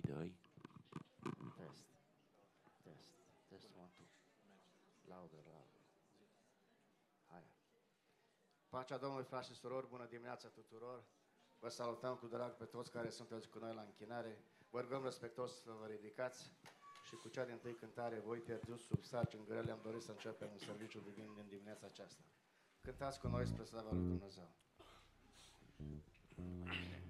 [0.00, 0.34] ei doi.
[1.56, 1.84] Test.
[2.82, 3.12] Test.
[3.48, 4.08] Test 1, 2.
[5.04, 5.82] Louder, louder.
[7.26, 7.44] Hai.
[8.68, 11.04] Pacea Domnului, frați și surori, bună dimineața tuturor.
[11.58, 14.44] Vă salutăm cu drag pe toți care sunteți cu noi la închinare.
[14.70, 16.50] Vă rugăm respectos să vă ridicați
[17.04, 20.10] și cu cea din tâi cântare, voi pierduți sub sarci în grele, am dorit să
[20.10, 22.22] începem un serviciu divin din dimineața aceasta.
[22.80, 24.48] Cântați cu noi spre slava lui Dumnezeu.
[26.40, 27.09] Thank you.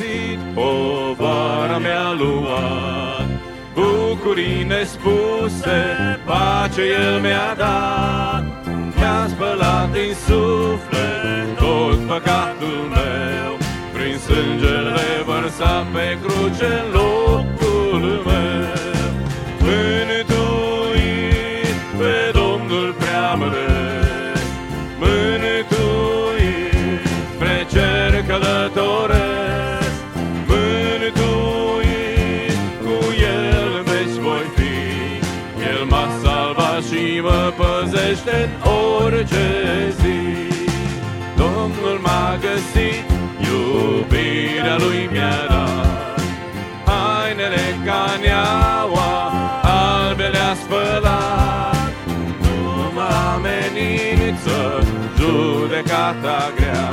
[0.00, 3.28] M-a Găsit povara mea luat,
[3.74, 5.80] bucurii nespuse,
[6.24, 8.44] pace El mi-a dat.
[8.96, 13.52] Mi-a spălat din suflet tot păcatul meu,
[13.92, 17.19] prin sângele vărsat pe cruce în locul
[38.30, 39.46] păzește în orice
[40.00, 40.18] zi.
[41.36, 43.04] Domnul m-a găsit,
[43.48, 46.20] iubirea Lui mi-a dat.
[46.84, 49.32] Hainele ca neaua,
[49.62, 51.92] albe le-a spălat.
[52.40, 54.86] Nu mă amenință
[55.18, 56.88] judecata grea.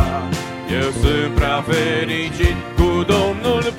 [0.82, 3.74] Eu sunt prea fericit cu Domnul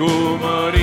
[0.00, 0.79] Domnul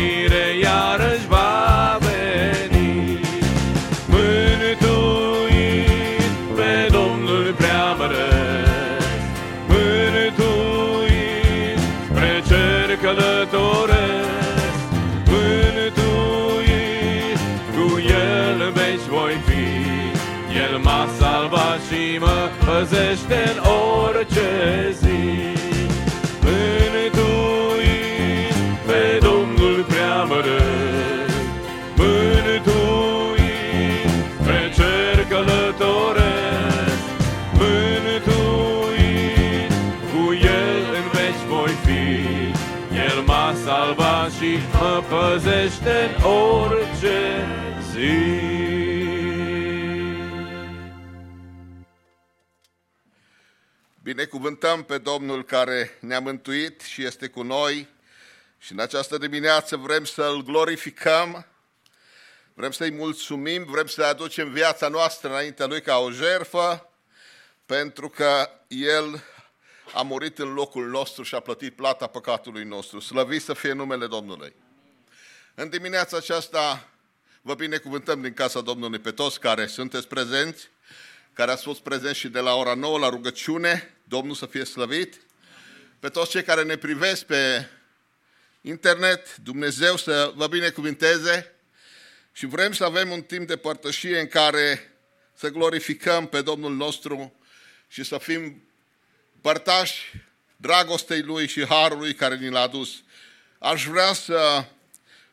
[46.28, 47.46] orice
[47.92, 48.46] zi.
[54.04, 57.88] Binecuvântăm pe Domnul care ne-a mântuit și este cu noi
[58.58, 61.46] și în această dimineață vrem să-L glorificăm,
[62.54, 66.90] vrem să-i mulțumim, vrem să aducem viața noastră înaintea Lui ca o jerfă,
[67.66, 69.24] pentru că El
[69.94, 73.00] a murit în locul nostru și a plătit plata păcatului nostru.
[73.00, 74.66] Slăvit să fie numele Domnului!
[75.60, 76.90] În dimineața aceasta
[77.42, 80.70] vă binecuvântăm din casa Domnului pe toți care sunteți prezenți,
[81.34, 85.22] care ați fost prezenți și de la ora 9 la rugăciune, Domnul să fie slăvit,
[86.00, 87.70] pe toți cei care ne privesc pe
[88.62, 91.56] internet, Dumnezeu să vă binecuvinteze
[92.32, 94.96] și vrem să avem un timp de părtășie în care
[95.34, 97.40] să glorificăm pe Domnul nostru
[97.88, 98.64] și să fim
[99.42, 100.12] părtași
[100.56, 103.04] dragostei Lui și harului care ni l-a adus.
[103.60, 104.66] Aș vrea să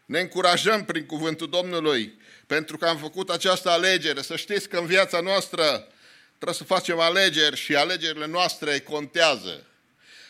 [0.04, 4.22] ne încurajăm prin cuvântul Domnului, pentru că am făcut această alegere.
[4.22, 5.86] Să știți că în viața noastră
[6.34, 9.66] trebuie să facem alegeri și alegerile noastre contează.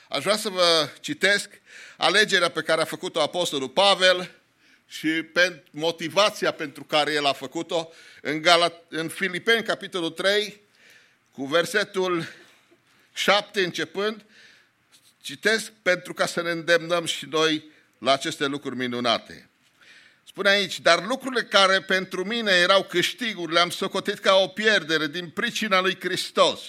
[0.08, 1.48] Aș vrea să vă citesc
[1.96, 4.30] alegerea pe care a făcut-o Apostolul Pavel
[4.88, 7.88] și pe motivația pentru care el a făcut-o
[8.20, 10.60] în, Galat- în Filipeni, capitolul 3,
[11.32, 12.26] cu versetul
[13.12, 14.24] 7 începând,
[15.20, 17.64] citesc pentru ca să ne îndemnăm și noi
[17.98, 19.48] la aceste lucruri minunate.
[20.34, 25.28] Spune aici, dar lucrurile care pentru mine erau câștiguri le-am socotit ca o pierdere din
[25.28, 26.60] pricina lui Hristos.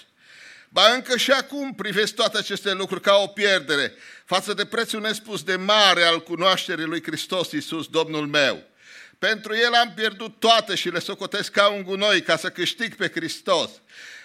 [0.70, 3.94] Ba încă și acum privesc toate aceste lucruri ca o pierdere
[4.26, 8.64] față de prețul nespus de mare al cunoașterii lui Hristos Iisus, Domnul meu.
[9.20, 13.12] Pentru El am pierdut toate și le socotesc ca un gunoi ca să câștig pe
[13.16, 13.70] Hristos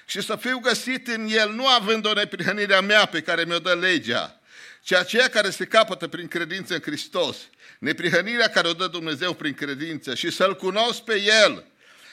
[0.07, 3.59] și să fiu găsit în El, nu având o neprihănire a mea pe care mi-o
[3.59, 4.41] dă legea,
[4.83, 7.37] ci aceea care se capătă prin credință în Hristos,
[7.81, 11.65] neprihănirea care o dă Dumnezeu prin credință și să-L cunosc pe El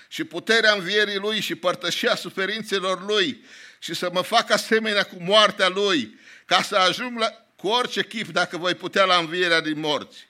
[0.08, 3.44] și puterea învierii Lui și părtășia suferințelor Lui
[3.80, 8.28] și să mă fac asemenea cu moartea Lui, ca să ajung la, cu orice chip,
[8.28, 10.28] dacă voi putea, la învierea din morți.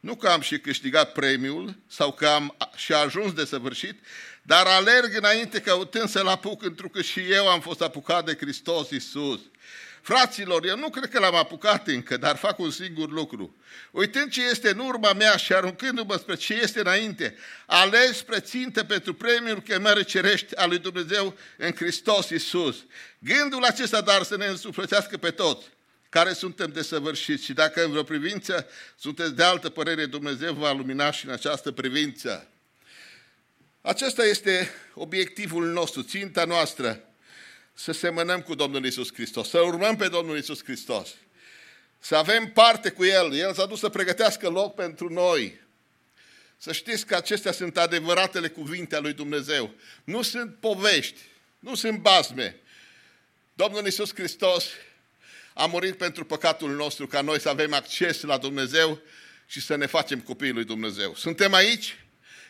[0.00, 3.98] Nu că am și câștigat premiul sau că am și ajuns de săvârșit,
[4.42, 8.90] dar alerg înainte căutând să-L apuc, pentru că și eu am fost apucat de Hristos
[8.90, 9.40] Iisus.
[10.04, 13.56] Fraților, eu nu cred că l-am apucat încă, dar fac un singur lucru.
[13.90, 18.84] Uitând ce este în urma mea și aruncându-mă spre ce este înainte, aleg spre țintă
[18.84, 22.76] pentru premiul chemării cerești al lui Dumnezeu în Hristos Iisus.
[23.18, 25.66] Gândul acesta, dar, să ne însuflețească pe toți
[26.08, 31.10] care suntem desăvârșiți și dacă în vreo privință sunteți de altă părere, Dumnezeu va lumina
[31.10, 32.48] și în această privință.
[33.80, 37.13] Acesta este obiectivul nostru, ținta noastră,
[37.74, 41.14] să semănăm cu Domnul Isus Hristos, să urmăm pe Domnul Isus Hristos,
[41.98, 43.34] să avem parte cu El.
[43.34, 45.60] El s-a dus să pregătească loc pentru noi.
[46.56, 49.74] Să știți că acestea sunt adevăratele cuvinte ale lui Dumnezeu.
[50.04, 51.20] Nu sunt povești,
[51.58, 52.56] nu sunt basme.
[53.54, 54.64] Domnul Isus Hristos
[55.54, 59.00] a murit pentru păcatul nostru, ca noi să avem acces la Dumnezeu
[59.46, 61.14] și să ne facem copiii lui Dumnezeu.
[61.14, 61.98] Suntem aici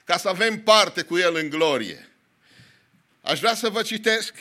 [0.04, 2.09] ca să avem parte cu El în glorie.
[3.21, 4.35] Aș vrea să vă citesc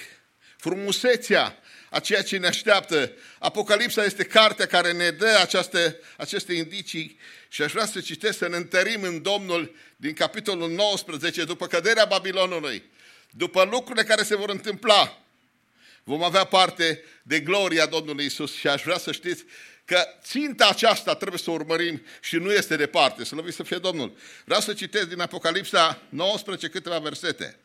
[0.64, 1.58] frumusețea
[1.90, 3.12] a ceea ce ne așteaptă.
[3.40, 8.48] Apocalipsa este cartea care ne dă această, aceste indicii și aș vrea să citesc, să
[8.48, 12.84] ne întărim în Domnul din capitolul 19, după căderea Babilonului,
[13.30, 15.22] după lucrurile care se vor întâmpla,
[16.04, 19.44] vom avea parte de gloria Domnului Isus și aș vrea să știți
[19.86, 23.24] că ținta aceasta trebuie să o urmărim și nu este departe.
[23.24, 24.18] Să lăviți să fie Domnul.
[24.46, 27.63] Vreau să citesc din Apocalipsa 19 câteva versete.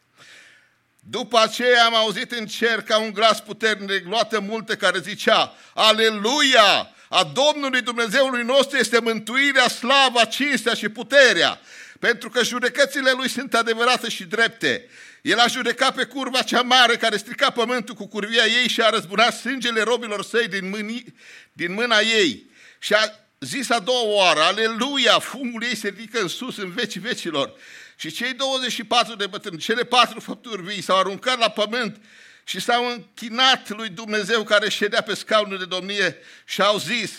[1.11, 6.93] După aceea am auzit în cer ca un glas puternic, luată multe, care zicea, Aleluia!
[7.09, 11.61] A Domnului Dumnezeului nostru este mântuirea, slava, cinstea și puterea,
[11.99, 14.89] pentru că judecățile Lui sunt adevărate și drepte.
[15.23, 18.91] El a judecat pe curva cea mare care strica pământul cu curvia ei și a
[18.91, 21.05] răzbunat sângele robilor săi din, mâni,
[21.53, 22.51] din mâna ei.
[22.79, 27.01] Și a zis a doua oară, aleluia, fumul ei se ridică în sus în vecii
[27.01, 27.53] vecilor.
[28.01, 32.01] Și cei 24 de bătrâni, cele patru făpturi vii, s-au aruncat la pământ
[32.45, 37.11] și s-au închinat lui Dumnezeu care ședea pe scaunul de domnie și au zis,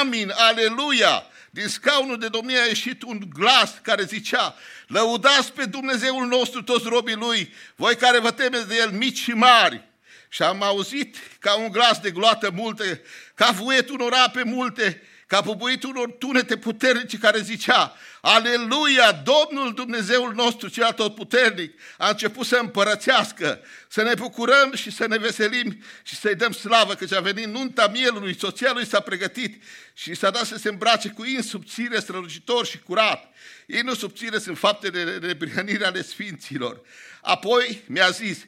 [0.00, 1.26] amin, aleluia!
[1.50, 4.54] Din scaunul de domnie a ieșit un glas care zicea,
[4.86, 9.30] lăudați pe Dumnezeul nostru toți robii lui, voi care vă temeți de el, mici și
[9.30, 9.84] mari.
[10.28, 13.02] Și am auzit ca un glas de gloată multe,
[13.34, 17.96] ca vuietul unor ape multe, ca bubuitul unor tunete puternice care zicea,
[18.28, 25.06] Aleluia, Domnul Dumnezeul nostru cel puternic a început să împărățească, să ne bucurăm și să
[25.06, 29.62] ne veselim și să-i dăm slavă, căci a venit nunta mielului, soția lui s-a pregătit
[29.94, 33.34] și s-a dat să se îmbrace cu in subțire, strălucitor și curat.
[33.66, 36.80] Ei nu subțire sunt fapte de neprihănire ale sfinților.
[37.22, 38.38] Apoi mi-a zis,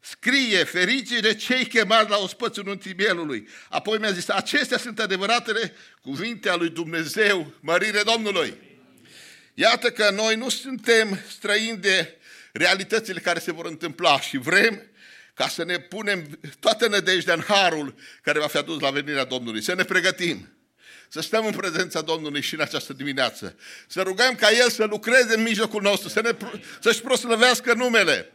[0.00, 3.48] scrie, ferice de cei chemați la ospățul nunții mielului.
[3.68, 8.65] Apoi mi-a zis, acestea sunt adevăratele cuvinte ale lui Dumnezeu, mărire Domnului.
[9.58, 12.16] Iată că noi nu suntem străini de
[12.52, 14.82] realitățile care se vor întâmpla și vrem
[15.34, 19.62] ca să ne punem toată nădejdea în harul care va fi adus la venirea Domnului.
[19.62, 20.48] Să ne pregătim,
[21.08, 23.56] să stăm în prezența Domnului și în această dimineață.
[23.86, 26.30] Să rugăm ca El să lucreze în mijlocul nostru, să ne,
[26.80, 28.32] să-și proslăvească numele.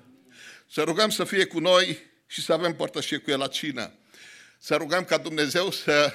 [0.72, 3.94] Să rugăm să fie cu noi și să avem părtășie cu El la cină.
[4.60, 6.14] Să rugăm ca Dumnezeu să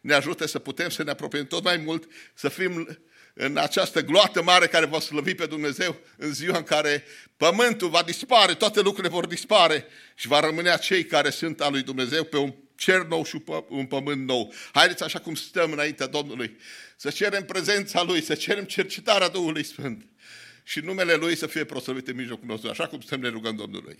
[0.00, 2.04] ne ajute să putem să ne apropiem tot mai mult,
[2.34, 2.98] să fim
[3.38, 7.04] în această gloată mare care va slăvi pe Dumnezeu în ziua în care
[7.36, 11.82] pământul va dispare, toate lucrurile vor dispare și va rămâne cei care sunt al lui
[11.82, 14.52] Dumnezeu pe un cer nou și un pământ nou.
[14.72, 16.56] Haideți așa cum stăm înaintea Domnului,
[16.96, 20.06] să cerem prezența Lui, să cerem cercetarea Duhului Sfânt
[20.62, 23.98] și numele Lui să fie proslăvit în mijlocul nostru, așa cum stăm ne rugăm Domnului.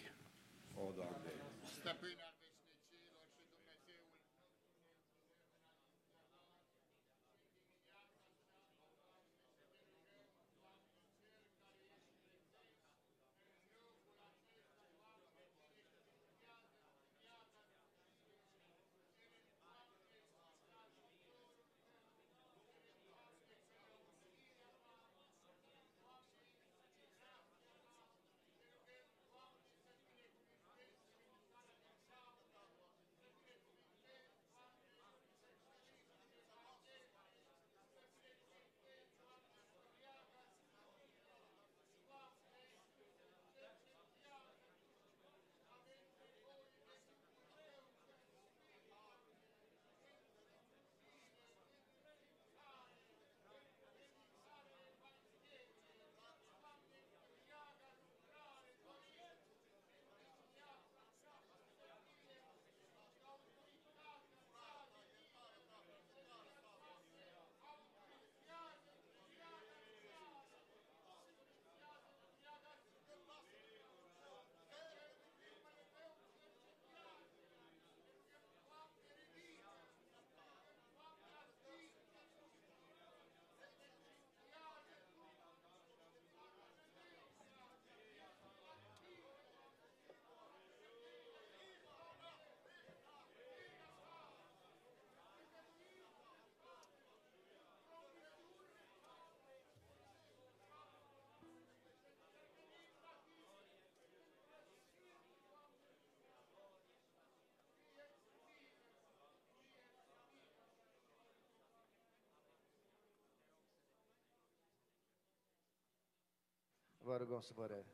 [117.09, 117.87] Vă rugăm să vă re-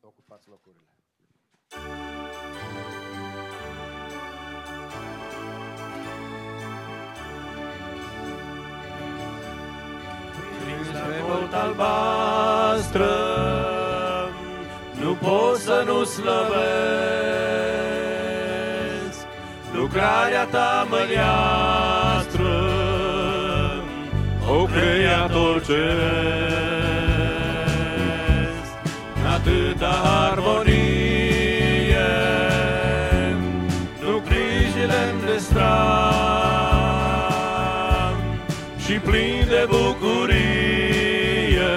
[0.00, 0.82] ocupați locurile.
[10.84, 13.10] Spre mult albastră,
[15.00, 16.56] nu pot să nu slăvesc
[19.72, 22.62] lucrarea ta măreastră,
[24.50, 26.67] o creator ceresc.
[29.48, 29.94] Atâta
[30.30, 32.10] armonie,
[34.00, 35.66] nu grijile de stram
[38.84, 41.76] și plin de bucurie,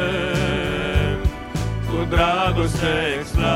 [1.85, 3.49] cu dragoste exclam,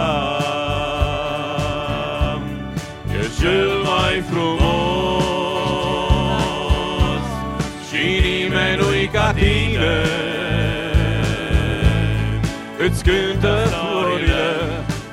[3.12, 4.66] e cel mai frumos
[7.90, 9.96] și nimeni nu-i ca tine.
[12.92, 14.46] Îți cântă florile,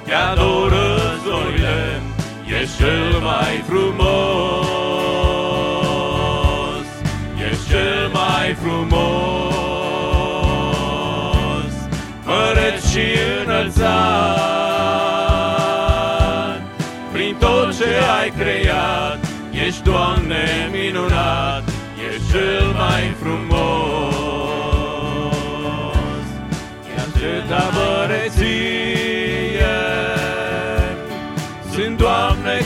[0.04, 2.02] te adoră zorile,
[2.60, 4.06] ești cel mai frumos,
[7.50, 9.02] ești cel mai frumos,
[12.24, 13.06] măreț și
[13.44, 13.92] înălțat,
[17.12, 17.88] prin tot ce
[18.20, 19.18] ai creat,
[19.66, 21.62] ești, Doamne, minunat,
[22.10, 23.51] ești cel mai frumos.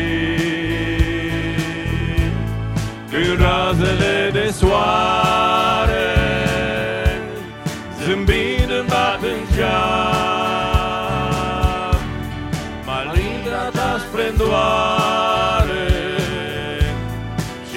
[3.11, 6.11] Când razele de soare,
[8.05, 9.92] zâmbind îmi bat în ceam,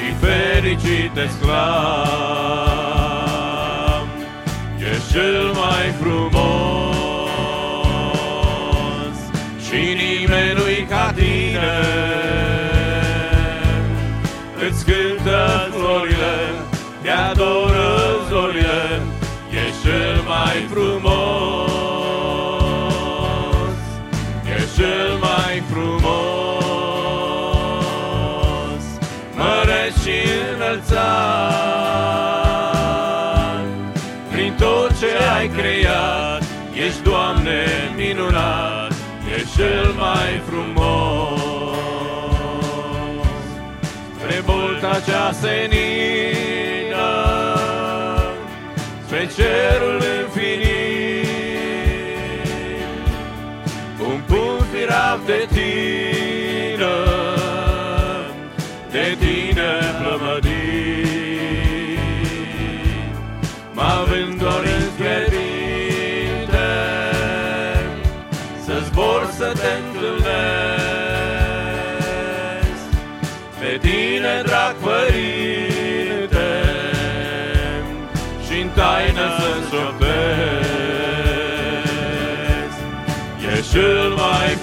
[0.06, 1.56] și fericit exclam,
[4.90, 6.46] ești cel mai frumos
[9.66, 11.76] și nimeni nu-i ca tine.
[14.68, 16.36] Îți cântă florile,
[17.02, 17.88] te adoră
[18.28, 19.02] zorile,
[19.50, 20.95] ești cel mai frumos,
[37.06, 37.64] Doamne,
[37.96, 38.92] minunat,
[39.34, 41.40] ești cel mai frumos.
[44.18, 47.08] Spre bolta cea senină,
[49.06, 51.26] spre cerul infinit,
[54.00, 55.95] un punct firav de tine,
[83.76, 84.55] Ești cel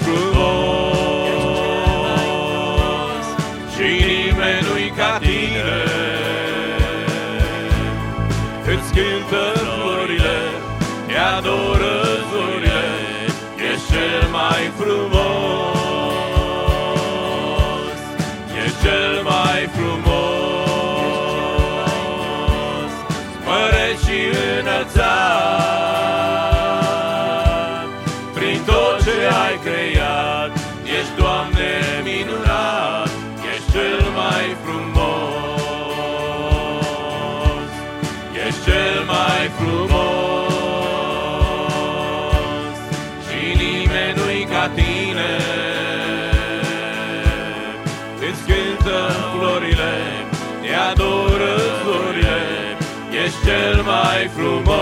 [53.44, 54.74] ești cel mai frumos,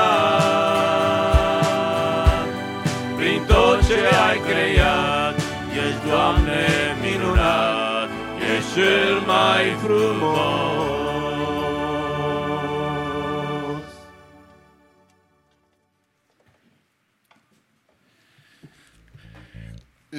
[3.17, 5.37] prin tot ce ai creat,
[5.87, 6.67] ești, Doamne,
[7.03, 8.09] minunat,
[8.57, 10.90] ești cel mai frumos.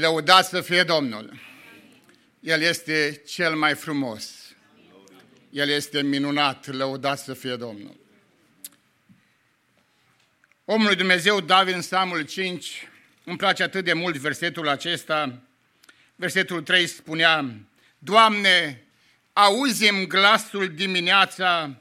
[0.02, 1.40] Lăudați să fie Domnul!
[2.40, 4.32] El este cel mai frumos.
[5.50, 8.00] El este minunat, lăudat să fie Domnul.
[10.66, 12.88] Omul lui Dumnezeu, David, în Psalmul 5,
[13.24, 15.42] îmi place atât de mult versetul acesta.
[16.16, 17.56] Versetul 3 spunea,
[17.98, 18.84] Doamne,
[19.34, 21.76] auzim glasul dimineața,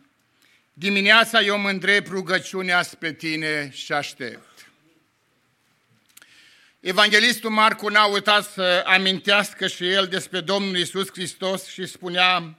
[0.72, 4.50] dimineața eu mă îndrept rugăciunea spre Tine și aștept.
[6.81, 12.59] Evanghelistul Marcu n-a uitat să amintească și el despre Domnul Isus Hristos și spunea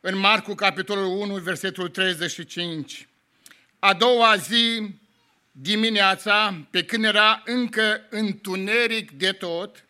[0.00, 3.08] în Marcu, capitolul 1, versetul 35,
[3.78, 4.94] a doua zi,
[5.52, 9.84] dimineața, pe când era încă întuneric de tot,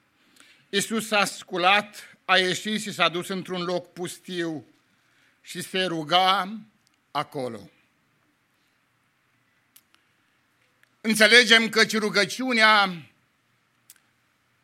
[0.69, 4.67] Isus s-a sculat, a ieșit și s-a dus într-un loc pustiu
[5.41, 6.59] și se ruga
[7.11, 7.71] acolo.
[11.01, 13.07] Înțelegem că rugăciunea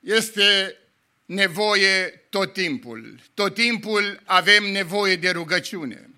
[0.01, 0.77] este
[1.25, 3.21] nevoie tot timpul.
[3.35, 6.11] Tot timpul avem nevoie de rugăciune.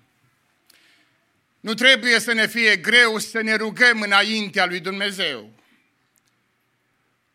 [1.59, 5.49] Nu trebuie să ne fie greu să ne rugăm înaintea lui Dumnezeu.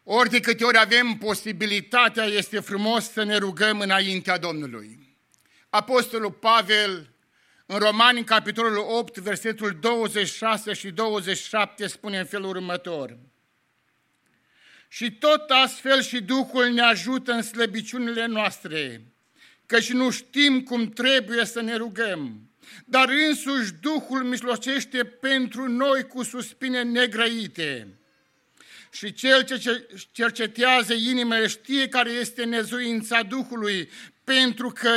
[0.03, 5.17] Ori de câte ori avem posibilitatea, este frumos să ne rugăm înaintea Domnului.
[5.71, 7.11] Apostolul Pavel,
[7.67, 13.17] în Romani, în capitolul 8, versetul 26 și 27, spune în felul următor–
[14.97, 19.03] și tot astfel și Duhul ne ajută în slăbiciunile noastre,
[19.67, 22.51] căci nu știm cum trebuie să ne rugăm.
[22.85, 27.99] Dar însuși Duhul mijlocește pentru noi cu suspine negrăite.
[28.93, 33.91] Și cel ce cercetează inimile știe care este nezuința Duhului,
[34.25, 34.97] pentru că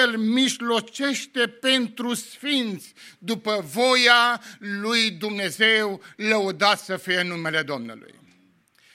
[0.00, 8.19] El mijlocește pentru sfinți, după voia lui Dumnezeu, lăudat să fie numele Domnului.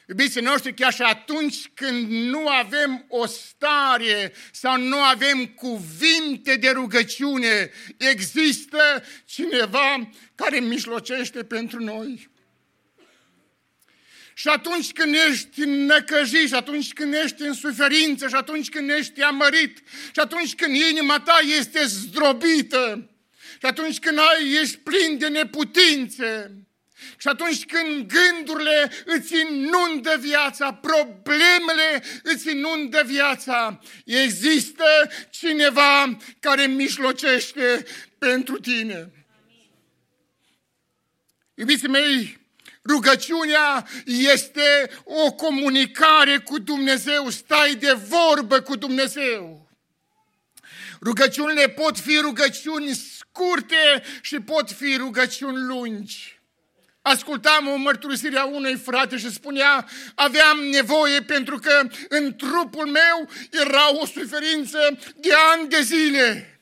[0.07, 6.69] Iubiții noștri, chiar și atunci când nu avem o stare sau nu avem cuvinte de
[6.69, 12.29] rugăciune, există cineva care mijlocește pentru noi.
[14.33, 19.21] Și atunci când ești năcăjit, și atunci când ești în suferință, și atunci când ești
[19.21, 23.09] amărit, și atunci când inima ta este zdrobită,
[23.59, 26.64] și atunci când ai, ești plin de neputințe,
[27.17, 34.85] și atunci când gândurile îți inundă viața, problemele îți inundă viața, există
[35.29, 37.85] cineva care mijlocește
[38.17, 39.11] pentru tine.
[41.53, 42.43] Iubiții mei,
[42.87, 49.69] Rugăciunea este o comunicare cu Dumnezeu, stai de vorbă cu Dumnezeu.
[51.01, 56.34] Rugăciunile pot fi rugăciuni scurte și pot fi rugăciuni lungi.
[57.07, 63.29] Ascultam o mărturisire a unui frate și spunea, aveam nevoie pentru că în trupul meu
[63.49, 66.59] era o suferință de ani de zile.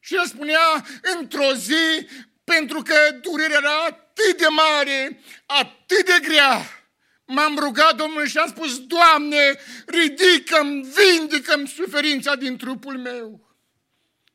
[0.00, 0.86] Și el spunea,
[1.18, 2.06] într-o zi,
[2.44, 6.84] pentru că durerea era atât de mare, atât de grea,
[7.24, 13.43] m-am rugat Domnului și am spus, Doamne, ridică-mi, vindică-mi suferința din trupul meu.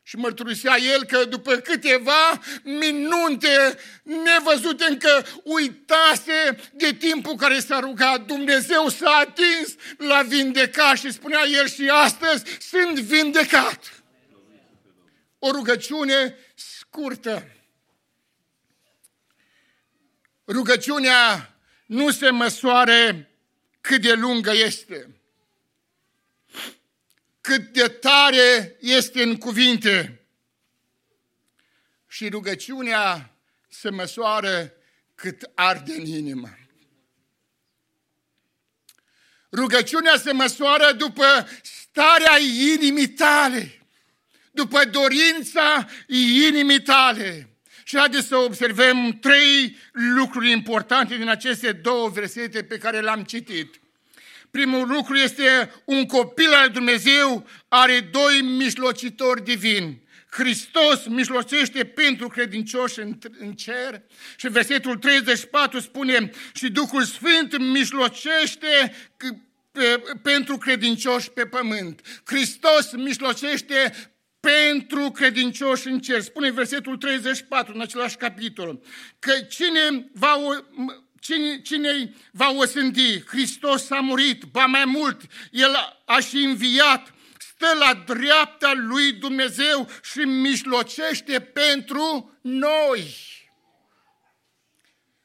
[0.10, 8.26] Și mărturisea el că după câteva minute nevăzute încă uitase de timpul care s-a rugat.
[8.26, 14.04] Dumnezeu s-a atins la vindecat și spunea el și astăzi sunt vindecat.
[15.40, 17.48] O rugăciune scurtă.
[20.48, 23.30] Rugăciunea nu se măsoare
[23.82, 25.19] cât de lungă este
[27.50, 30.22] cât de tare este în cuvinte.
[32.08, 33.36] Și rugăciunea
[33.70, 34.74] se măsoară
[35.16, 36.58] cât arde în inimă.
[39.52, 42.38] Rugăciunea se măsoară după starea
[42.74, 43.88] inimii tale,
[44.52, 47.50] după dorința inimii tale.
[47.84, 53.80] Și haideți să observăm trei lucruri importante din aceste două versete pe care le-am citit.
[54.52, 60.08] Primul lucru este un copil al Dumnezeu are doi mijlocitori divini.
[60.30, 64.04] Hristos mijlocește pentru credincioși în, în cer
[64.38, 68.94] și versetul 34 spune și Duhul Sfânt mijlocește
[69.72, 72.22] pe, pentru credincioși pe pământ.
[72.26, 76.22] Hristos mijlocește pentru credincioși în cer.
[76.22, 78.82] Spune versetul 34 în același capitol
[79.20, 80.36] că cine va
[81.30, 83.24] Cine, cine va osândi?
[83.28, 89.90] Hristos a murit, ba mai mult, El a și înviat, stă la dreapta lui Dumnezeu
[90.04, 93.16] și mijlocește pentru noi.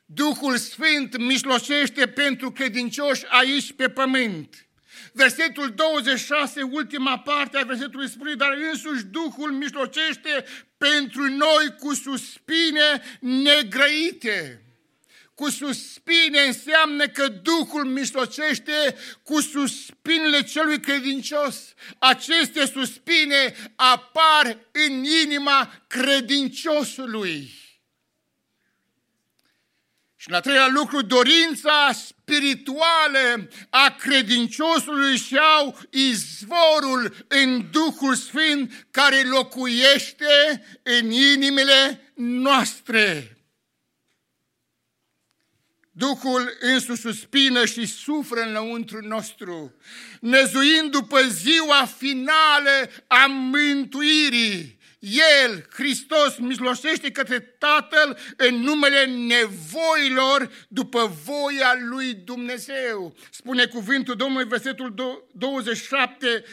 [0.05, 4.69] Duhul Sfânt mijlocește pentru credincioși aici pe pământ.
[5.13, 10.45] Versetul 26, ultima parte a versetului spune, dar însuși Duhul mijlocește
[10.79, 14.64] pentru noi cu suspine negrăite.
[15.35, 21.57] Cu suspine înseamnă că Duhul mijlocește cu suspinele celui credincios.
[21.99, 27.63] Aceste suspine apar în inima credinciosului.
[30.17, 39.23] Și la treilea lucru, dorința spirituală a credinciosului și au izvorul în Duhul Sfânt care
[39.23, 43.34] locuiește în inimile noastre.
[45.97, 49.75] Duhul însuși suspină și sufră înăuntru nostru,
[50.21, 54.79] năzuind după ziua finală a mântuirii.
[55.43, 63.17] El, Hristos, mijloșește către Tatăl în numele nevoilor după voia lui Dumnezeu.
[63.31, 64.95] Spune cuvântul Domnului, versetul
[65.33, 66.45] 27,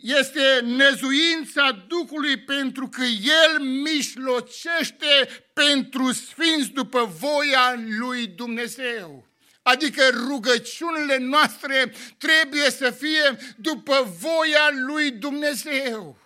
[0.00, 9.26] este nezuința Duhului pentru că El mișlocește pentru sfinți după voia lui Dumnezeu.
[9.62, 16.16] Adică rugăciunile noastre trebuie să fie după voia lui Dumnezeu.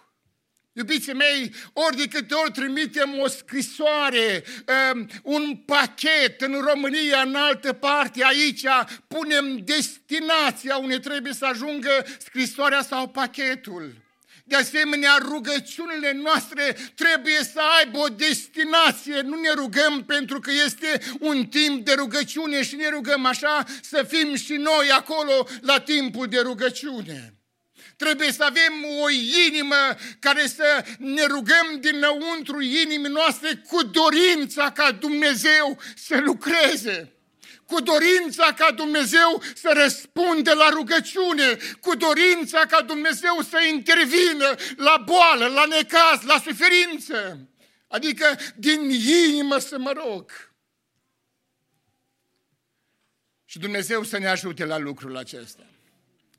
[0.75, 4.45] Iubiții mei, ori de câte ori trimitem o scrisoare,
[4.93, 8.67] um, un pachet în România, în altă parte, aici,
[9.09, 14.03] punem destinația unde trebuie să ajungă scrisoarea sau pachetul.
[14.45, 19.21] De asemenea, rugăciunile noastre trebuie să aibă o destinație.
[19.21, 24.07] Nu ne rugăm pentru că este un timp de rugăciune și ne rugăm așa să
[24.09, 27.42] fim și noi acolo la timpul de rugăciune.
[28.03, 29.11] Trebuie să avem o
[29.47, 37.13] inimă care să ne rugăm dinăuntru inimii noastre cu dorința ca Dumnezeu să lucreze
[37.67, 45.03] cu dorința ca Dumnezeu să răspunde la rugăciune, cu dorința ca Dumnezeu să intervină la
[45.05, 47.49] boală, la necaz, la suferință.
[47.89, 50.31] Adică din inimă să mă rog.
[53.45, 55.72] Și Dumnezeu să ne ajute la lucrul acesta.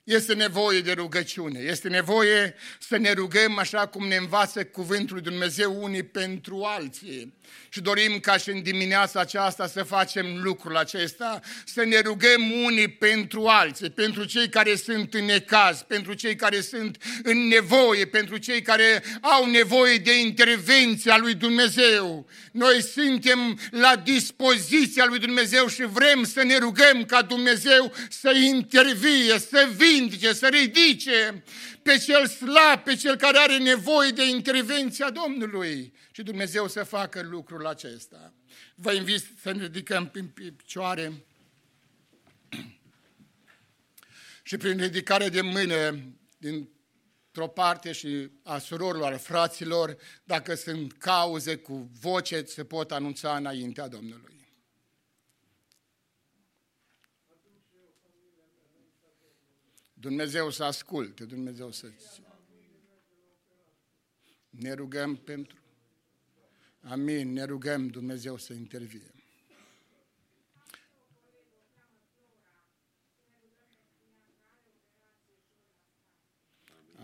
[0.04, 5.24] Este nevoie de rugăciune, este nevoie să ne rugăm așa cum ne învață cuvântul lui
[5.24, 7.34] Dumnezeu unii pentru alții.
[7.70, 12.88] Și dorim ca și în dimineața aceasta să facem lucrul acesta, să ne rugăm unii
[12.88, 18.38] pentru alții, pentru cei care sunt în necaz, pentru cei care sunt în nevoie, pentru
[18.38, 22.28] cei care au nevoie de intervenția lui Dumnezeu.
[22.54, 29.40] Noi suntem la dispoziția lui Dumnezeu și vrem să ne rugăm ca Dumnezeu să intervie,
[29.40, 31.44] să vindece, să ridice
[31.82, 37.28] pe cel slab, pe cel care are nevoie de intervenția Domnului și Dumnezeu să facă
[37.30, 38.34] lucrul acesta.
[38.76, 41.26] Vă invit să ne ridicăm prin picioare
[44.44, 46.00] și prin ridicare de mână
[47.34, 53.38] dintr-o parte și a surorilor, a fraților, dacă sunt cauze cu voce, se pot anunța
[53.38, 54.48] înaintea Domnului.
[59.94, 61.88] Dumnezeu să asculte, Dumnezeu să...
[64.50, 65.58] Ne rugăm pentru
[66.80, 67.34] Amin.
[67.34, 69.13] Ne rugăm Dumnezeu să intervie.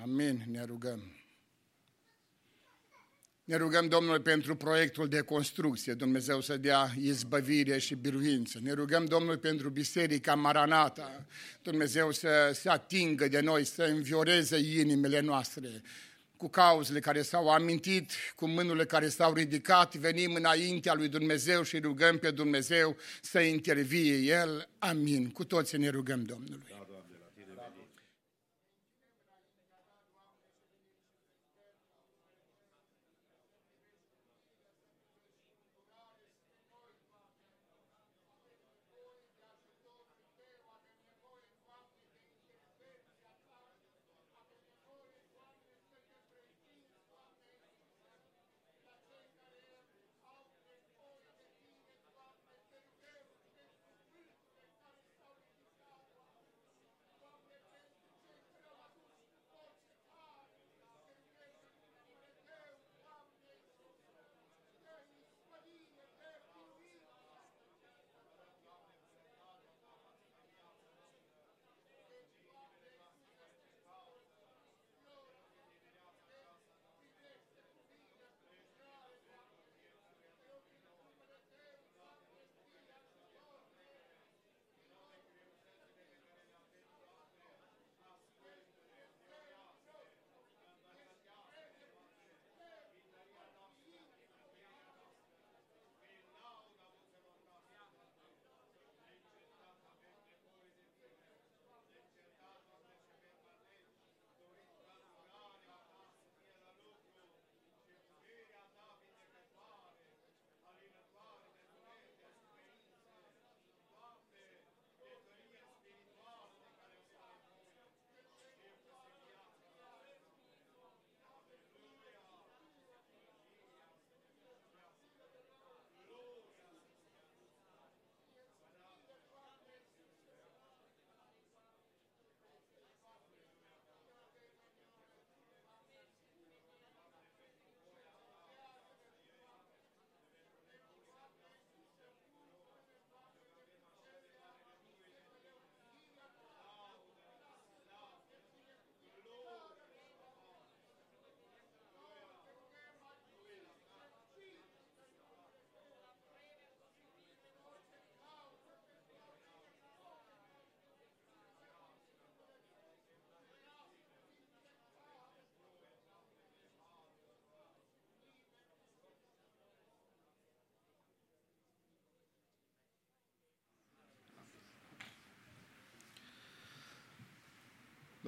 [0.01, 0.43] Amin.
[0.51, 1.13] Ne rugăm.
[3.43, 8.59] Ne rugăm Domnului pentru proiectul de construcție, Dumnezeu să dea izbăvire și biruință.
[8.61, 11.25] Ne rugăm Domnului pentru Biserica Maranata,
[11.61, 15.81] Dumnezeu să se atingă de noi, să învioreze inimile noastre
[16.37, 21.79] cu cauzele care s-au amintit, cu mânurile care s-au ridicat, venim înaintea lui Dumnezeu și
[21.79, 24.69] rugăm pe Dumnezeu să intervie El.
[24.77, 25.29] Amin.
[25.29, 26.63] Cu toții ne rugăm Domnului.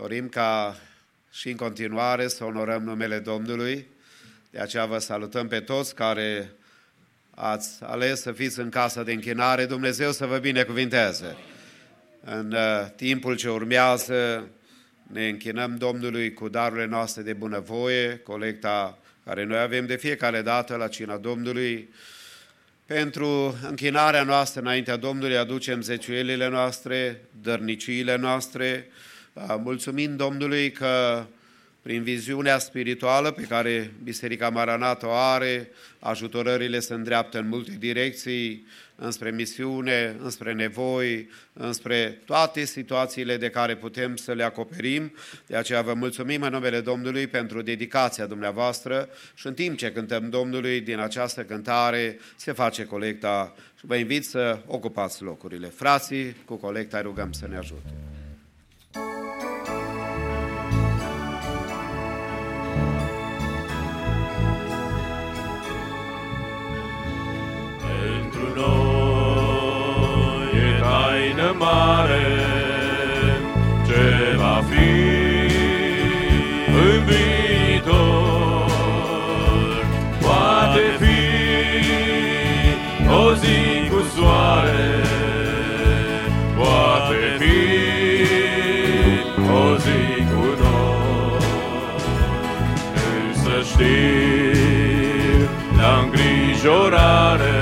[0.02, 0.80] Dorim ca
[1.32, 3.88] și în continuare să onorăm numele Domnului,
[4.49, 6.52] de aceea vă salutăm pe toți care
[7.36, 9.66] ați ales să fiți în casa de închinare.
[9.66, 11.38] Dumnezeu să vă binecuvinteze.
[12.24, 14.47] În uh, timpul ce urmează
[15.04, 20.76] ne închinăm Domnului cu darurile noastre de bunăvoie, colecta care noi avem de fiecare dată
[20.76, 21.93] la cina Domnului.
[22.86, 28.88] Pentru închinarea noastră înaintea Domnului aducem zeciuielile noastre, dărniciile noastre,
[29.64, 31.26] mulțumind Domnului că
[31.82, 35.70] prin viziunea spirituală pe care Biserica Maranată o are,
[36.00, 38.66] ajutorările se îndreaptă în multe direcții,
[38.96, 45.14] înspre misiune, înspre nevoi, înspre toate situațiile de care putem să le acoperim.
[45.46, 50.30] De aceea vă mulțumim în numele Domnului pentru dedicația dumneavoastră și în timp ce cântăm
[50.30, 55.68] Domnului din această cântare se face colecta și vă invit să ocupați locurile.
[55.68, 57.94] Frații, cu colecta rugăm să ne ajute.
[71.57, 72.28] Mare
[73.88, 74.89] ce va fi
[76.67, 78.72] în viitor.
[80.22, 81.22] Poate fi
[83.09, 83.59] o zi
[83.89, 84.93] cu soare,
[86.57, 87.59] poate fi
[89.51, 90.01] o zi
[90.32, 91.43] cu noi.
[93.28, 97.61] Însă știi la îngrijorare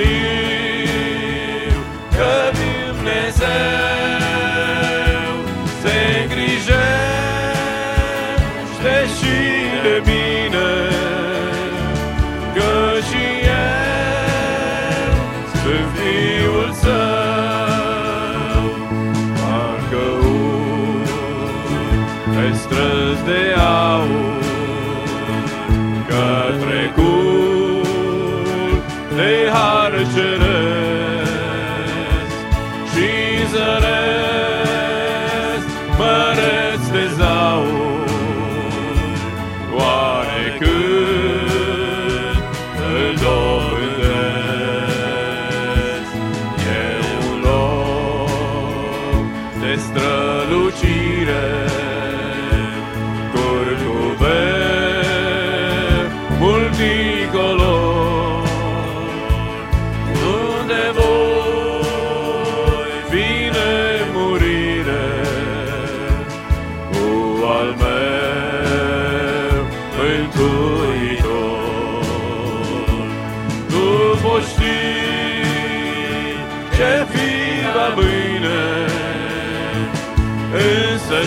[0.00, 0.50] însă
[0.86, 1.80] știu
[2.16, 3.79] că Dumnezeu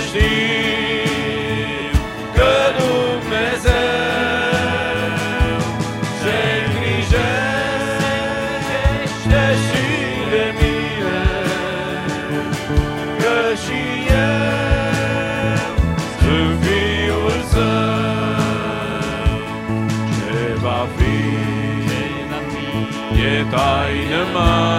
[0.06, 1.94] știm
[2.36, 3.74] că Dumnezeu
[6.22, 7.24] se îngrijește
[9.66, 9.86] și
[10.32, 11.26] de mine,
[13.18, 15.56] că și eu
[16.20, 18.32] sunt fiul său.
[20.16, 21.18] Ce va fi,
[23.22, 24.73] e taină mare,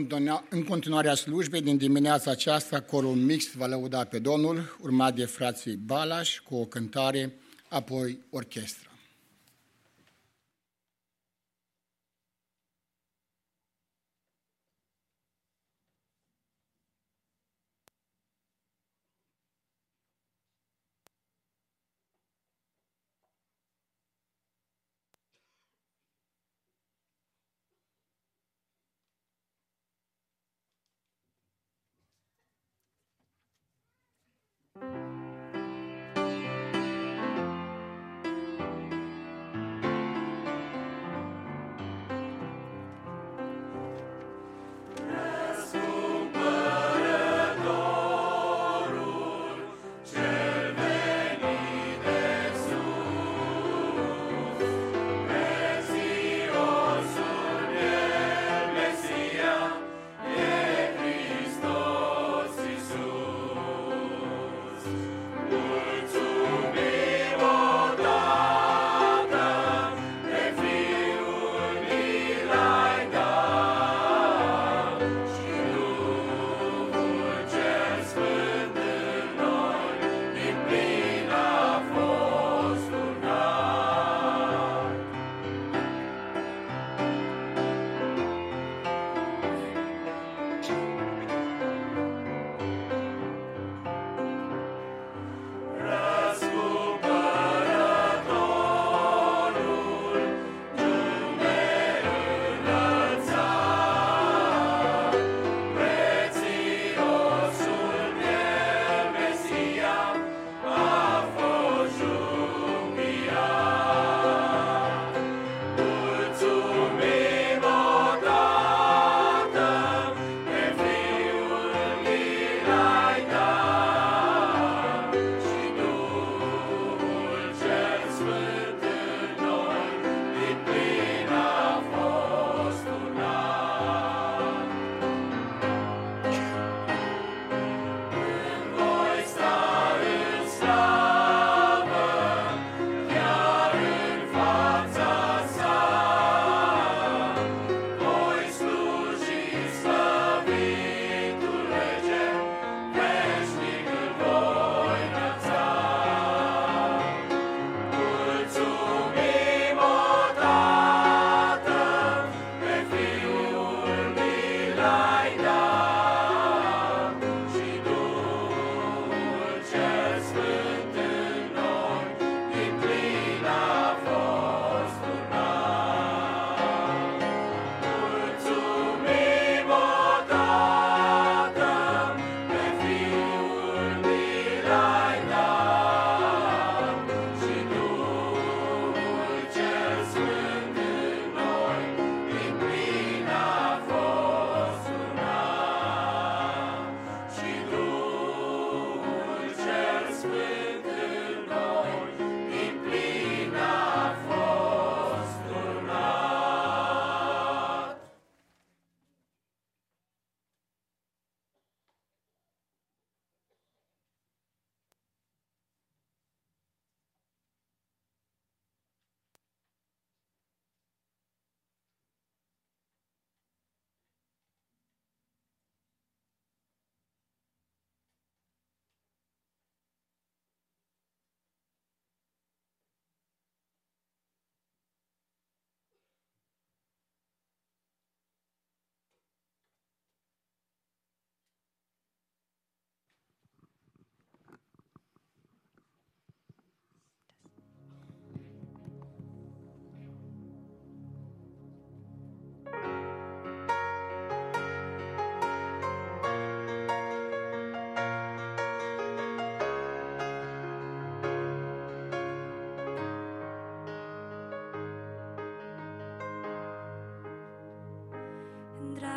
[0.00, 5.14] În, continua, în continuarea slujbei din dimineața aceasta, corul mixt va lăuda pe Domnul, urmat
[5.14, 7.32] de frații Balaș cu o cântare,
[7.68, 8.89] apoi orchestră.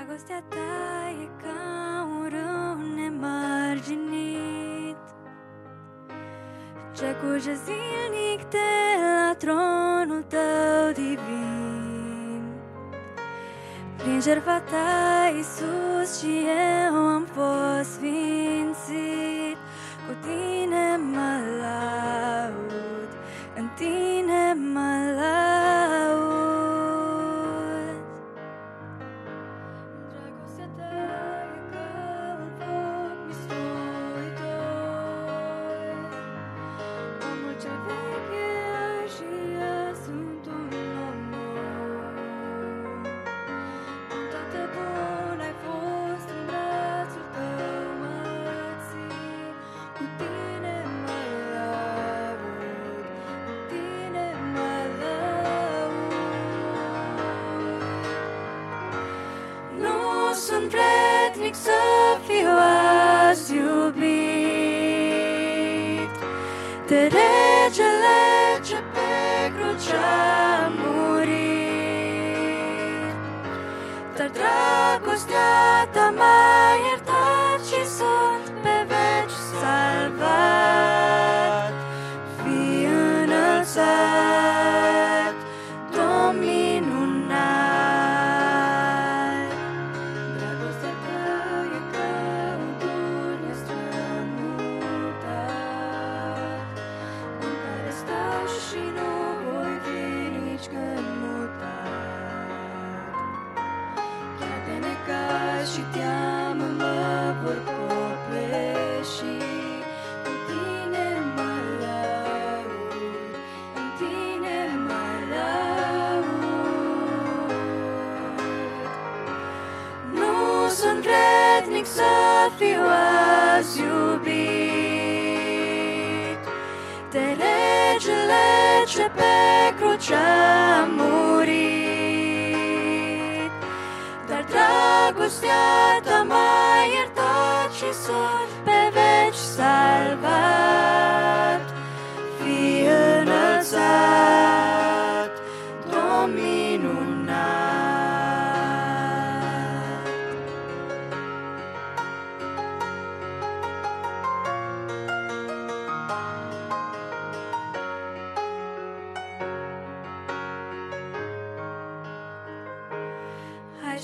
[0.05, 4.23] Dragostea ta e ca un râu nemarginit.
[6.95, 12.43] Ce curge zilnic de la tronul tău divin.
[13.97, 16.33] Prin jertfa ta, Iisus, și
[16.87, 19.22] eu am fost sfințit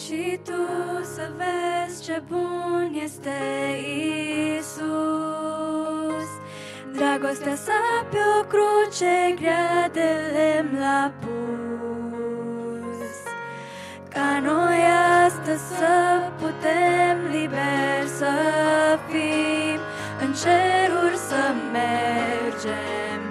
[0.10, 0.64] și tu
[1.16, 3.38] să vezi ce bun este
[4.58, 6.30] Isus.
[6.94, 12.90] Dragostea sa pe o cruce grea de lemn l-a pus.
[14.10, 14.80] Ca noi
[15.26, 18.34] astăzi să putem liber să
[19.08, 19.80] fim,
[20.22, 23.22] în ceruri să mergem,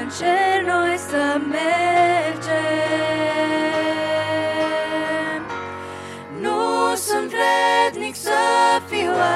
[0.00, 2.21] în cer noi să mergem.
[9.22, 9.30] Fiu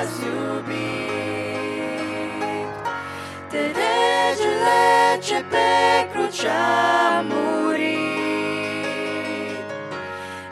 [0.00, 1.12] azi iubit
[3.50, 4.82] De regele
[5.22, 5.68] ce pe
[6.12, 8.02] cruce a murit.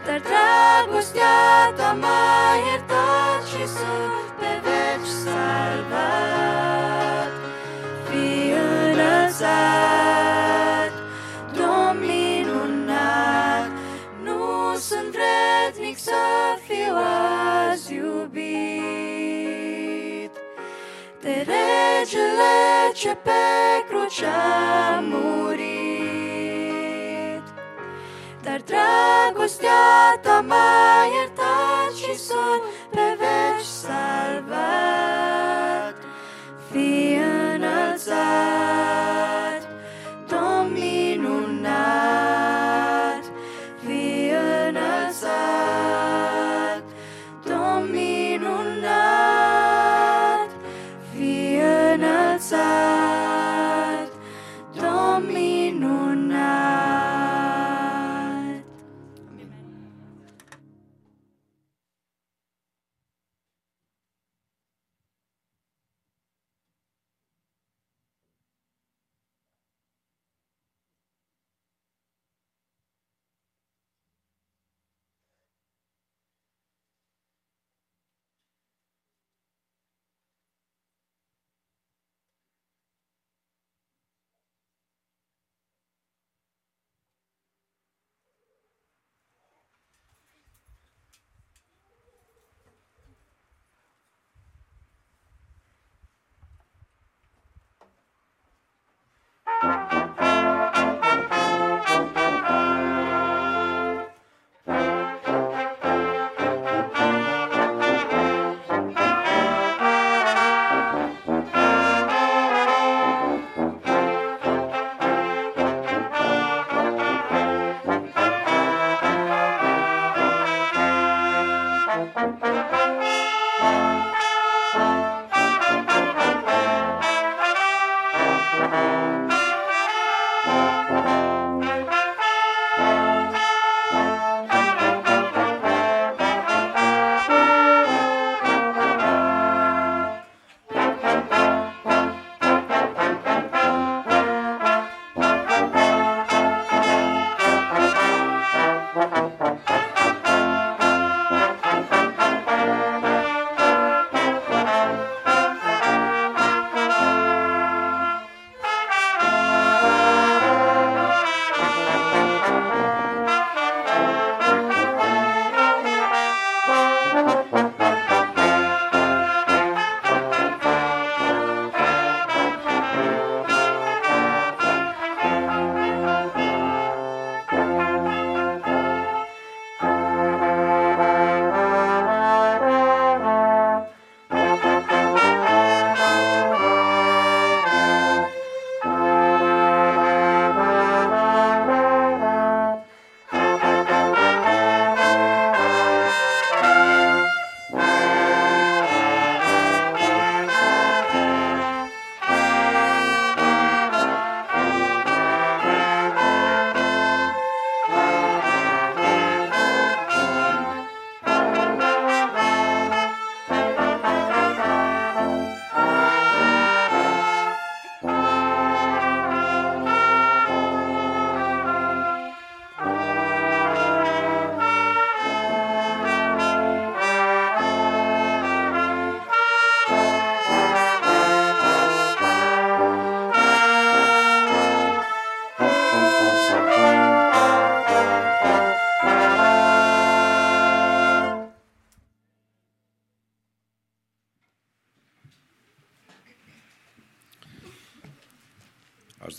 [0.06, 1.38] Dar dragostea
[1.76, 7.30] ta m-a iertat și sunt pe veci salvat.
[8.08, 9.91] Fii înălțat,
[22.12, 23.30] regele ce pe
[23.88, 25.62] cruce a murit.
[28.42, 34.94] Dar dragostea ta m-a iertat și sunt pe veci salvat.
[36.70, 37.16] Fii
[37.54, 38.16] înălțat,
[52.52, 52.91] înălțat,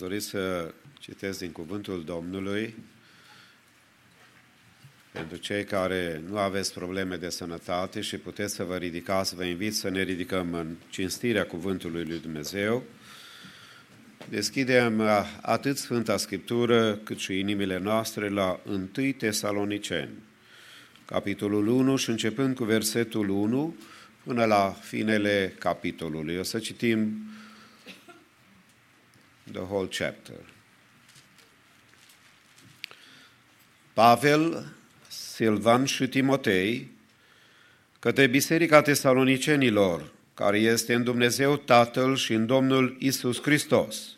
[0.08, 2.74] dori să citesc din cuvântul Domnului
[5.12, 9.74] pentru cei care nu aveți probleme de sănătate și puteți să vă ridicați, vă invit
[9.74, 12.82] să ne ridicăm în cinstirea cuvântului lui Dumnezeu.
[14.28, 15.02] Deschidem
[15.40, 18.88] atât Sfânta Scriptură cât și inimile noastre la 1
[19.18, 20.12] Tesaloniceni,
[21.04, 23.76] capitolul 1 și începând cu versetul 1
[24.24, 26.38] până la finele capitolului.
[26.38, 27.23] O să citim the
[29.74, 30.36] whole chapter.
[33.92, 34.66] Pavel,
[35.08, 36.90] Silvan și Timotei,
[37.98, 44.16] către Biserica Tesalonicenilor, care este în Dumnezeu Tatăl și în Domnul Isus Hristos.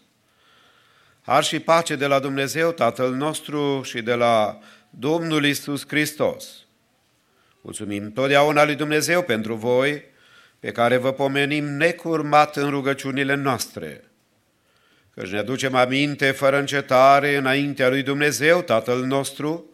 [1.23, 4.59] Har și pace de la Dumnezeu Tatăl nostru și de la
[4.91, 6.49] Domnul Isus Hristos.
[7.61, 10.03] Mulțumim totdeauna lui Dumnezeu pentru voi,
[10.61, 14.05] pe care vă pomenim necurmat în rugăciunile noastre,
[15.21, 19.71] căci ne aducem aminte fără încetare înaintea lui Dumnezeu, Tatăl nostru,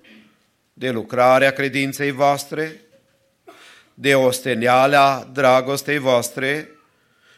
[0.72, 2.80] de lucrarea credinței voastre,
[3.94, 6.68] de osteneala dragostei voastre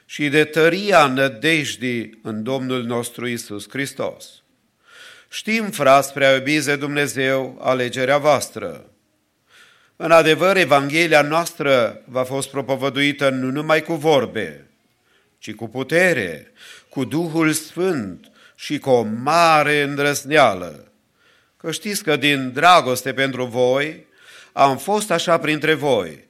[0.05, 4.42] și de tăria nădejdii în Domnul nostru Isus Hristos.
[5.30, 8.90] Știm, frați prea iubiți de Dumnezeu, alegerea voastră.
[9.96, 14.66] În adevăr, Evanghelia noastră va fost propovăduită nu numai cu vorbe,
[15.38, 16.52] ci cu putere,
[16.95, 20.92] cu Duhul Sfânt și cu o mare îndrăzneală.
[21.57, 24.07] Că știți că din dragoste pentru voi
[24.53, 26.28] am fost așa printre voi.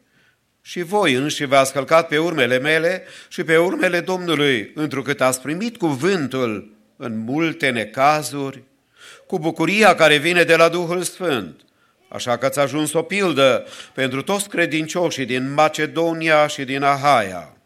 [0.63, 5.77] Și voi înși v-ați călcat pe urmele mele și pe urmele Domnului, întrucât ați primit
[5.77, 8.63] cuvântul în multe necazuri,
[9.27, 11.61] cu bucuria care vine de la Duhul Sfânt.
[12.09, 17.57] Așa că ați ajuns o pildă pentru toți credincioșii din Macedonia și din Ahaia.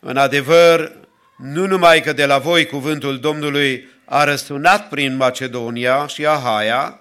[0.00, 1.02] În adevăr,
[1.36, 7.00] nu numai că de la voi cuvântul Domnului a răsunat prin Macedonia și Ahaia,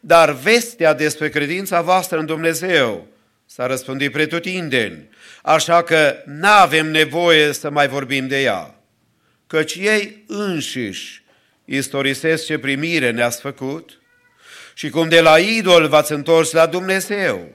[0.00, 3.06] dar vestea despre credința voastră în Dumnezeu
[3.46, 5.08] s-a răspândit pretutindeni,
[5.42, 8.74] așa că nu avem nevoie să mai vorbim de ea,
[9.46, 11.22] căci ei înșiși
[11.64, 14.00] istorisesc ce primire ne-ați făcut
[14.74, 17.54] și cum de la idol v-ați întors la Dumnezeu,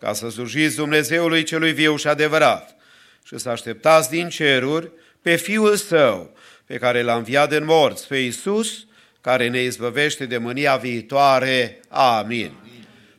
[0.00, 2.76] ca să slujiți Dumnezeului celui viu și adevărat
[3.24, 4.90] și să așteptați din ceruri
[5.22, 8.86] pe Fiul Său, pe care l-a înviat din morți, pe Iisus,
[9.20, 11.80] care ne izbăvește de mânia viitoare.
[11.88, 12.52] Amin.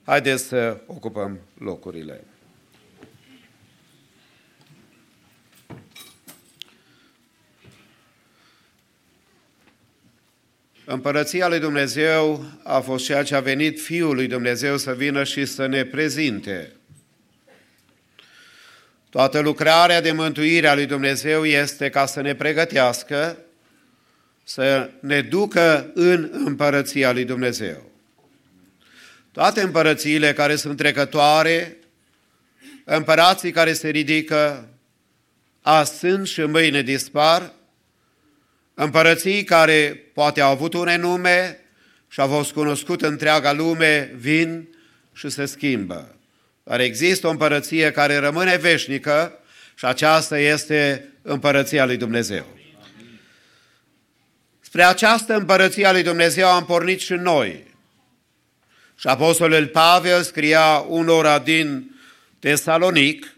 [0.04, 2.24] Haideți să ocupăm locurile.
[10.86, 15.46] Împărăția lui Dumnezeu a fost ceea ce a venit Fiul lui Dumnezeu să vină și
[15.46, 16.79] să ne prezinte.
[19.10, 23.38] Toată lucrarea de mântuire a lui Dumnezeu este ca să ne pregătească,
[24.44, 27.92] să ne ducă în împărăția lui Dumnezeu.
[29.32, 31.78] Toate împărățiile care sunt trecătoare,
[32.84, 34.68] împărații care se ridică,
[35.62, 37.54] azi sunt și mâine dispar,
[38.74, 41.60] împărății care poate au avut un renume
[42.08, 44.68] și au fost cunoscut întreaga lume, vin
[45.14, 46.19] și se schimbă.
[46.70, 49.40] Dar există o împărăție care rămâne veșnică
[49.76, 52.46] și aceasta este împărăția lui Dumnezeu.
[54.60, 57.64] Spre această împărăție a lui Dumnezeu am pornit și noi.
[58.96, 61.96] Și Apostolul Pavel scria unora din
[62.40, 63.36] Tesalonic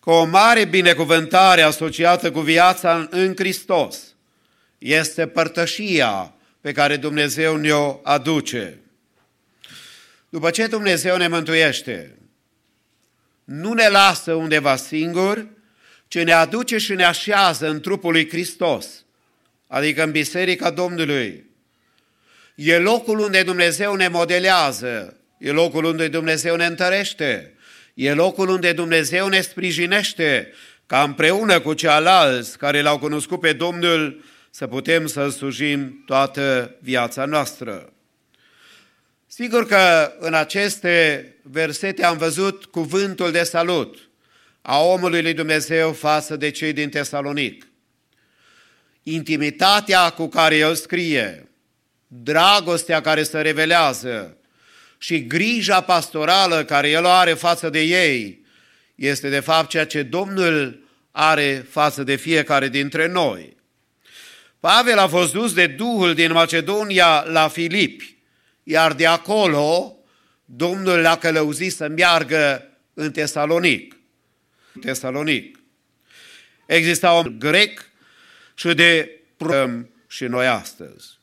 [0.00, 3.98] că o mare binecuvântare asociată cu viața în Hristos
[4.78, 8.80] este părtășia pe care Dumnezeu ne-o aduce.
[10.28, 12.18] După ce Dumnezeu ne mântuiește,
[13.44, 15.46] nu ne lasă undeva singuri,
[16.08, 19.04] ci ne aduce și ne așează în trupul lui Hristos,
[19.66, 21.44] adică în Biserica Domnului.
[22.54, 27.54] E locul unde Dumnezeu ne modelează, e locul unde Dumnezeu ne întărește,
[27.94, 30.52] e locul unde Dumnezeu ne sprijinește,
[30.86, 37.24] ca împreună cu ceilalți care l-au cunoscut pe Domnul să putem să slujim toată viața
[37.24, 37.92] noastră.
[39.38, 44.08] Sigur că în aceste versete am văzut cuvântul de salut
[44.62, 47.66] a omului lui Dumnezeu față de cei din Tesalonic.
[49.02, 51.48] Intimitatea cu care el scrie,
[52.06, 54.36] dragostea care se revelează
[54.98, 58.44] și grija pastorală care el o are față de ei,
[58.94, 63.56] este de fapt ceea ce Domnul are față de fiecare dintre noi.
[64.60, 68.15] Pavel a fost dus de Duhul din Macedonia la Filipi,
[68.68, 69.96] iar de acolo
[70.44, 73.96] Domnul l-a călăuzit să meargă în Tesalonic.
[74.80, 75.58] Tesalonic.
[76.66, 77.90] Exista un grec
[78.54, 81.18] și de Prăm și noi astăzi.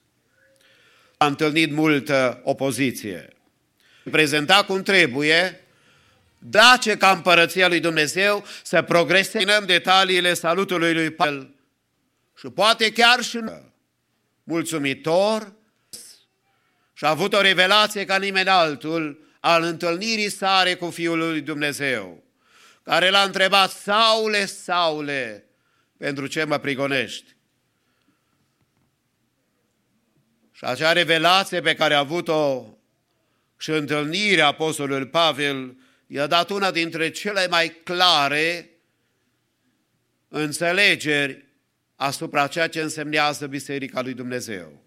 [1.17, 3.27] A întâlnit multă opoziție.
[4.11, 5.63] Prezenta cum trebuie,
[6.37, 11.55] dace ca împărăția lui Dumnezeu să progreseze în detaliile salutului lui Pavel
[12.37, 13.39] și poate chiar și
[14.43, 15.53] mulțumitor
[16.93, 22.23] și a avut o revelație ca nimeni altul al întâlnirii sare cu Fiul lui Dumnezeu,
[22.83, 25.45] care l-a întrebat, Saule, Saule,
[25.97, 27.35] pentru ce mă prigonești?
[30.51, 32.65] Și acea revelație pe care a avut-o
[33.57, 35.77] și întâlnirea Apostolului Pavel
[36.07, 38.69] i-a dat una dintre cele mai clare
[40.27, 41.45] înțelegeri
[41.95, 44.82] asupra ceea ce însemnează Biserica lui Dumnezeu.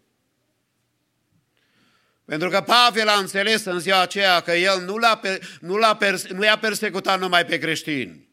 [2.26, 5.20] Pentru că Pavel a înțeles în ziua aceea că el nu, l-a,
[5.60, 8.28] nu, l-a perse, nu i-a persecutat numai pe creștini.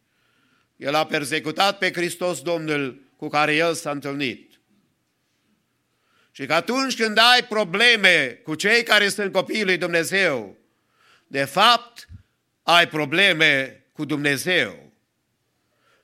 [0.76, 4.62] El a persecutat pe Hristos Domnul cu care el s-a întâlnit.
[6.32, 10.58] Și că atunci când ai probleme cu cei care sunt copiii lui Dumnezeu,
[11.28, 12.08] de fapt
[12.64, 14.92] ai probleme cu Dumnezeu.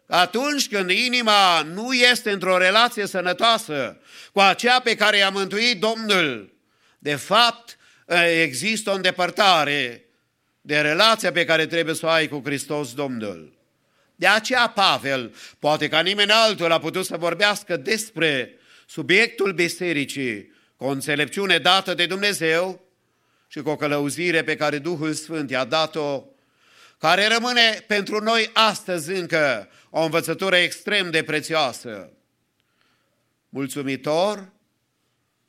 [0.07, 6.53] Atunci când inima nu este într-o relație sănătoasă cu aceea pe care i-a mântuit Domnul,
[6.99, 7.77] de fapt
[8.17, 10.05] există o îndepărtare
[10.61, 13.57] de relația pe care trebuie să o ai cu Hristos Domnul.
[14.15, 18.53] De aceea Pavel, poate ca nimeni altul, a putut să vorbească despre
[18.87, 22.87] subiectul bisericii cu o înțelepciune dată de Dumnezeu
[23.47, 26.23] și cu o călăuzire pe care Duhul Sfânt i-a dat-o,
[26.97, 32.11] care rămâne pentru noi astăzi încă o învățătură extrem de prețioasă.
[33.49, 34.51] Mulțumitor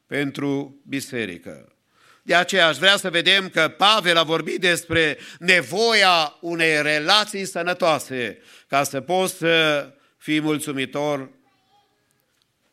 [0.06, 1.74] pentru biserică.
[2.22, 8.38] De aceea aș vrea să vedem că Pavel a vorbit despre nevoia unei relații sănătoase
[8.66, 11.30] ca să poți să fii mulțumitor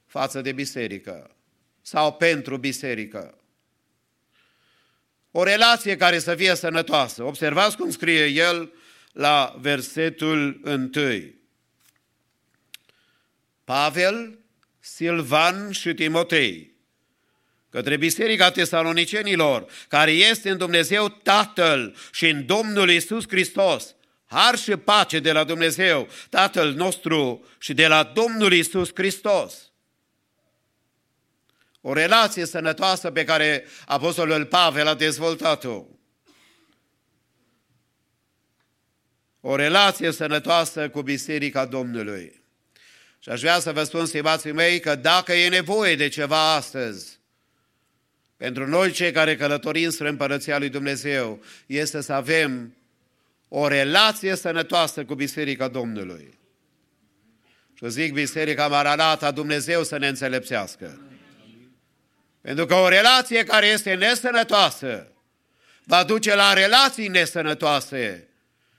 [0.06, 1.36] față de biserică
[1.82, 3.38] sau pentru biserică.
[5.32, 7.24] O relație care să fie sănătoasă.
[7.24, 8.74] Observați cum scrie el
[9.12, 10.90] la versetul 1.
[13.64, 14.40] Pavel,
[14.80, 16.77] Silvan și Timotei,
[17.78, 24.76] către Biserica Tesalonicenilor, care este în Dumnezeu Tatăl și în Domnul Isus Hristos, har și
[24.76, 29.72] pace de la Dumnezeu, Tatăl nostru și de la Domnul Isus Hristos.
[31.82, 35.84] O relație sănătoasă pe care Apostolul Pavel a dezvoltat-o.
[39.42, 42.42] O relație sănătoasă cu Biserica Domnului.
[43.20, 47.17] Și aș vrea să vă spun, stimații mei, că dacă e nevoie de ceva astăzi,
[48.38, 52.76] pentru noi cei care călătorim spre Împărăția lui Dumnezeu, este să avem
[53.48, 56.38] o relație sănătoasă cu Biserica Domnului.
[57.74, 61.02] Și zic Biserica Maranata, Dumnezeu să ne înțelepțească.
[62.42, 65.12] Pentru că o relație care este nesănătoasă
[65.84, 68.28] va duce la relații nesănătoase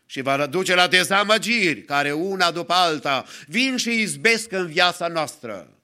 [0.07, 5.78] și va duce la dezamăgiri care una după alta vin și izbesc în viața noastră.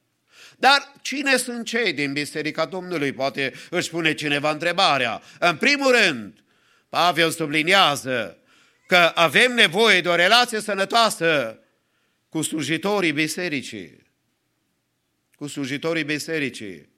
[0.65, 3.13] Dar cine sunt cei din Biserica Domnului?
[3.13, 5.23] Poate își pune cineva întrebarea.
[5.39, 6.45] În primul rând,
[6.89, 8.39] Pavel subliniază
[8.87, 11.59] că avem nevoie de o relație sănătoasă
[12.29, 14.03] cu slujitorii bisericii.
[15.37, 16.89] Cu slujitorii bisericii.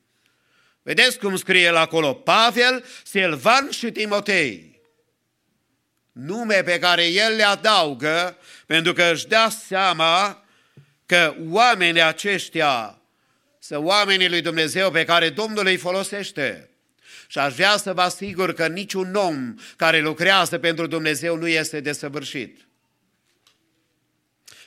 [0.82, 2.14] Vedeți cum scrie la acolo?
[2.14, 4.80] Pavel, Silvan și Timotei.
[6.12, 10.44] Nume pe care el le adaugă pentru că își dea seama
[11.06, 12.95] că oamenii aceștia
[13.66, 16.70] sunt oamenii lui Dumnezeu pe care Domnul îi folosește.
[17.26, 21.80] Și aș vrea să vă asigur că niciun om care lucrează pentru Dumnezeu nu este
[21.80, 22.60] desăvârșit.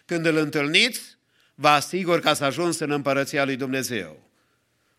[0.06, 1.02] Când îl întâlniți,
[1.56, 4.30] vă asigur că ați ajuns în împărăția lui Dumnezeu.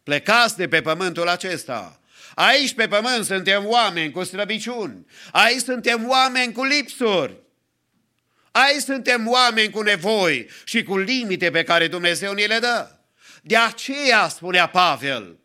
[0.03, 2.01] Plecați de pe pământul acesta.
[2.34, 5.07] Aici pe pământ suntem oameni cu slăbiciuni.
[5.32, 7.36] Aici suntem oameni cu lipsuri.
[8.51, 12.99] Aici suntem oameni cu nevoi și cu limite pe care Dumnezeu ni le dă.
[13.51, 15.38] De aceea, spunea Pavel,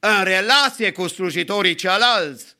[0.00, 2.56] în relație cu slujitorii cealalți,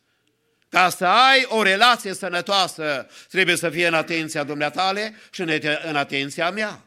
[0.68, 5.40] ca să ai o relație sănătoasă, trebuie să fie în atenția dumneatale și
[5.84, 6.84] în atenția mea.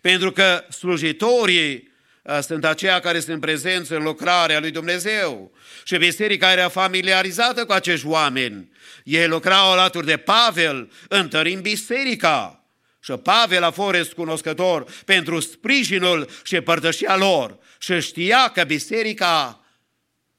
[0.00, 1.92] Pentru că slujitorii
[2.22, 5.52] uh, sunt aceia care sunt prezenți în lucrarea lui Dumnezeu.
[5.84, 8.70] Și biserica era familiarizată cu acești oameni.
[9.04, 12.59] Ei lucrau alături de Pavel, întărind biserica.
[13.00, 19.64] Și Pavel a fost cunoscător pentru sprijinul și părtășia lor și știa că biserica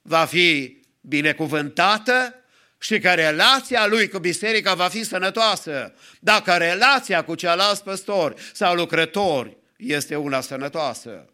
[0.02, 2.36] va fi binecuvântată
[2.80, 5.94] și că relația lui cu biserica va fi sănătoasă.
[6.20, 11.26] Dacă relația cu ceilalți păstori sau lucrători este una sănătoasă.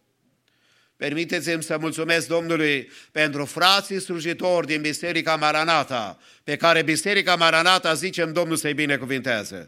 [0.97, 8.33] Permiteți-mi să mulțumesc Domnului pentru frații slujitori din Biserica Maranata, pe care Biserica Maranata, zicem,
[8.33, 9.65] Domnul să-i binecuvinteze.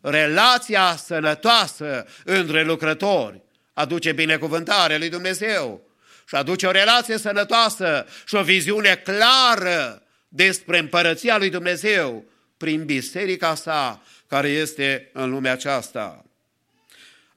[0.00, 3.42] Relația sănătoasă între lucrători
[3.72, 5.88] aduce binecuvântare lui Dumnezeu
[6.28, 12.24] și aduce o relație sănătoasă și o viziune clară despre împărăția lui Dumnezeu
[12.56, 16.24] prin biserica sa care este în lumea aceasta.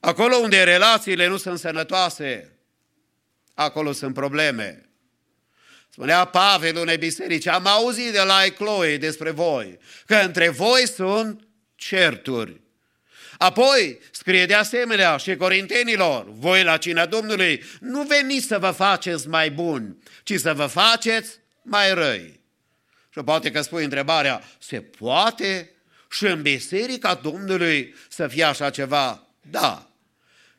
[0.00, 2.52] Acolo unde relațiile nu sunt sănătoase,
[3.54, 4.86] acolo sunt probleme.
[5.88, 11.46] Spunea Pavel unei biserici, am auzit de la Ecloe despre voi, că între voi sunt
[11.86, 12.60] certuri.
[13.38, 19.28] Apoi scrie de asemenea și corintenilor, voi la cina Domnului nu veniți să vă faceți
[19.28, 22.40] mai buni, ci să vă faceți mai răi.
[23.12, 25.70] Și poate că spui întrebarea, se poate
[26.10, 29.26] și în biserica Domnului să fie așa ceva?
[29.50, 29.90] Da,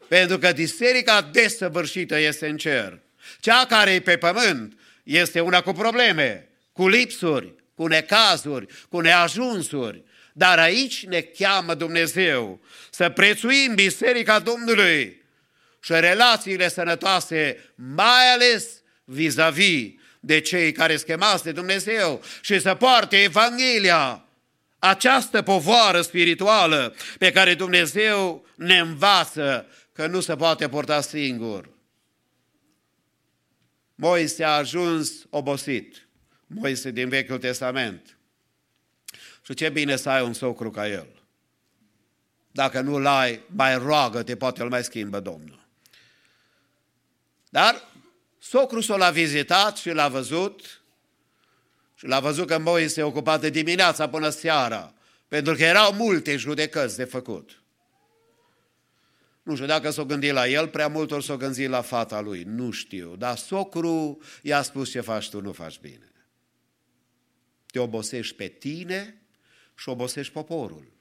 [0.08, 3.00] pentru că biserica desăvârșită este în cer.
[3.40, 10.04] Cea care e pe pământ este una cu probleme, cu lipsuri, cu necazuri, cu neajunsuri.
[10.34, 15.22] Dar aici ne cheamă Dumnezeu să prețuim biserica Domnului
[15.80, 23.24] și relațiile sănătoase, mai ales vis-a-vis de cei care schemați de Dumnezeu și să poarte
[23.24, 24.26] Evanghelia,
[24.80, 31.70] această povoară spirituală pe care Dumnezeu ne învață că nu se poate porta singur.
[33.96, 36.08] Moise a ajuns obosit.
[36.48, 38.18] Moise din Vechiul Testament.
[39.46, 41.08] Și ce bine să ai un socru ca el.
[42.52, 45.68] Dacă nu-l ai, mai roagă-te, poate îl mai schimbă Domnul.
[47.50, 47.90] Dar
[48.40, 50.82] socru s-o l-a vizitat și l-a văzut
[51.96, 54.94] și l-a văzut că Moise se ocupat de dimineața până seara,
[55.28, 57.62] pentru că erau multe judecăți de făcut.
[59.44, 62.44] Nu știu dacă s-o gândi la el, prea mult ori s-o gândi la fata lui,
[62.44, 63.16] nu știu.
[63.16, 66.12] Dar socru i-a spus ce faci tu, nu faci bine.
[67.66, 69.23] Te obosești pe tine
[69.76, 70.92] și obosești poporul.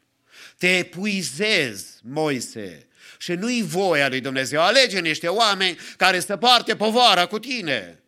[0.58, 2.86] Te epuizezi, Moise,
[3.18, 4.60] și nu-i voia lui Dumnezeu.
[4.60, 8.02] Alege niște oameni care să poarte povara cu tine.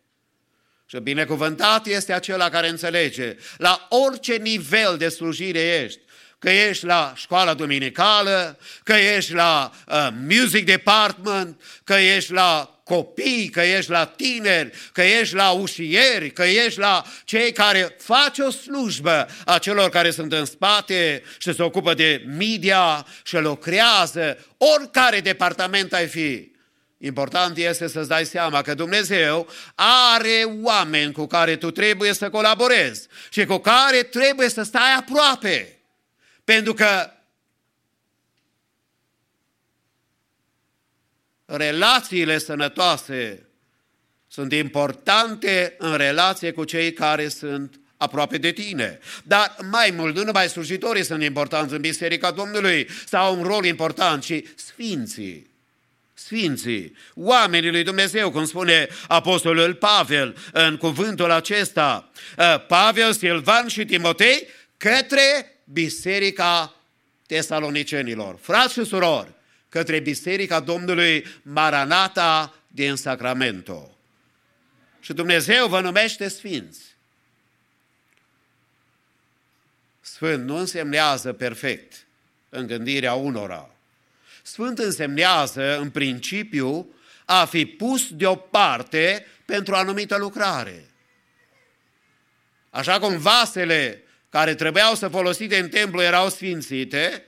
[0.85, 5.99] Și binecuvântat este acela care înțelege la orice nivel de slujire ești
[6.39, 13.49] că ești la școala duminicală, că ești la uh, music department, că ești la copii,
[13.49, 18.49] că ești la tineri, că ești la ușieri, că ești la cei care fac o
[18.49, 25.19] slujbă a celor care sunt în spate și se ocupă de media și lucrează, oricare
[25.19, 26.51] departament ai fi.
[26.97, 33.07] Important este să-ți dai seama că Dumnezeu are oameni cu care tu trebuie să colaborezi
[33.29, 35.79] și cu care trebuie să stai aproape.
[36.43, 37.14] Pentru că
[41.45, 43.45] relațiile sănătoase
[44.27, 48.99] sunt importante în relație cu cei care sunt aproape de tine.
[49.23, 54.23] Dar mai mult, nu numai slujitorii sunt importanți în Biserica Domnului sau un rol important,
[54.23, 55.53] ci sfinții.
[56.13, 62.09] Sfinții, oamenii lui Dumnezeu, cum spune Apostolul Pavel în cuvântul acesta,
[62.67, 64.47] Pavel, Silvan și Timotei,
[64.77, 66.75] către Biserica
[67.27, 68.37] Tesalonicenilor.
[68.41, 69.34] Frați și surori,
[69.75, 73.97] către Biserica Domnului Maranata din Sacramento.
[74.99, 76.81] Și Dumnezeu vă numește sfinți.
[80.01, 82.05] Sfânt nu însemnează perfect
[82.49, 83.69] în gândirea unora.
[84.43, 86.89] Sfânt însemnează, în principiu,
[87.25, 90.85] a fi pus deoparte pentru o anumită lucrare.
[92.69, 97.25] Așa cum vasele care trebuiau să folosite în templu erau sfințite,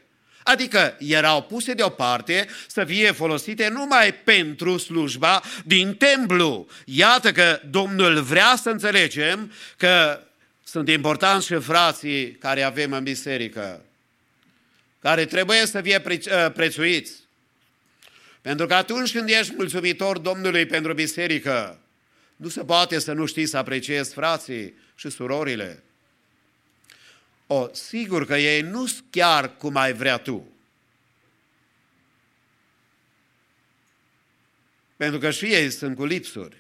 [0.48, 6.68] adică erau puse deoparte să fie folosite numai pentru slujba din templu.
[6.86, 10.22] Iată că Domnul vrea să înțelegem că
[10.64, 13.82] sunt importanți și frații care avem în biserică,
[15.00, 16.04] care trebuie să fie
[16.46, 17.12] ă, prețuiți.
[18.42, 21.80] Pentru că atunci când ești mulțumitor Domnului pentru biserică,
[22.36, 25.84] nu se poate să nu știi să apreciezi frații și surorile.
[27.48, 30.48] O, sigur că ei nu sunt chiar cum ai vrea tu.
[34.96, 36.56] Pentru că și ei sunt cu lipsuri.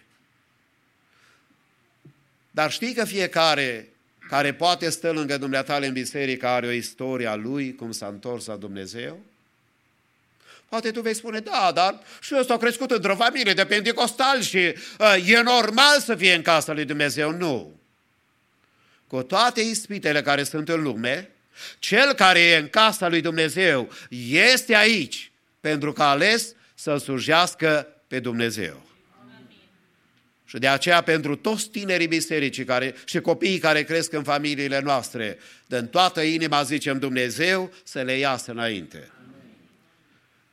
[2.52, 3.90] Dar știi că fiecare
[4.30, 8.46] care poate stă lângă dumneatale în biserică are o istorie a lui, cum s-a întors
[8.46, 9.20] la Dumnezeu?
[10.70, 14.58] Poate tu vei spune, da, dar și ăsta a crescut într-o familie de pentecostal și
[14.58, 17.32] uh, e normal să fie în casa lui Dumnezeu.
[17.32, 17.77] Nu
[19.08, 21.30] cu toate ispitele care sunt în lume,
[21.80, 23.92] cel care e în casa lui Dumnezeu
[24.30, 28.86] este aici pentru că a ales să slujească pe Dumnezeu.
[30.46, 35.38] Și de aceea pentru toți tinerii bisericii care, și copiii care cresc în familiile noastre,
[35.68, 39.12] în toată inima zicem Dumnezeu să le iasă înainte.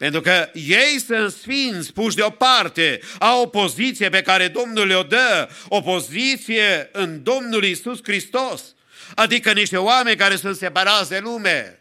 [0.05, 5.49] Pentru că ei sunt sfinți, puși deoparte, au o poziție pe care Domnul le-o dă,
[5.69, 8.63] o poziție în Domnul Isus Hristos.
[9.15, 11.81] Adică niște oameni care sunt separați de lume,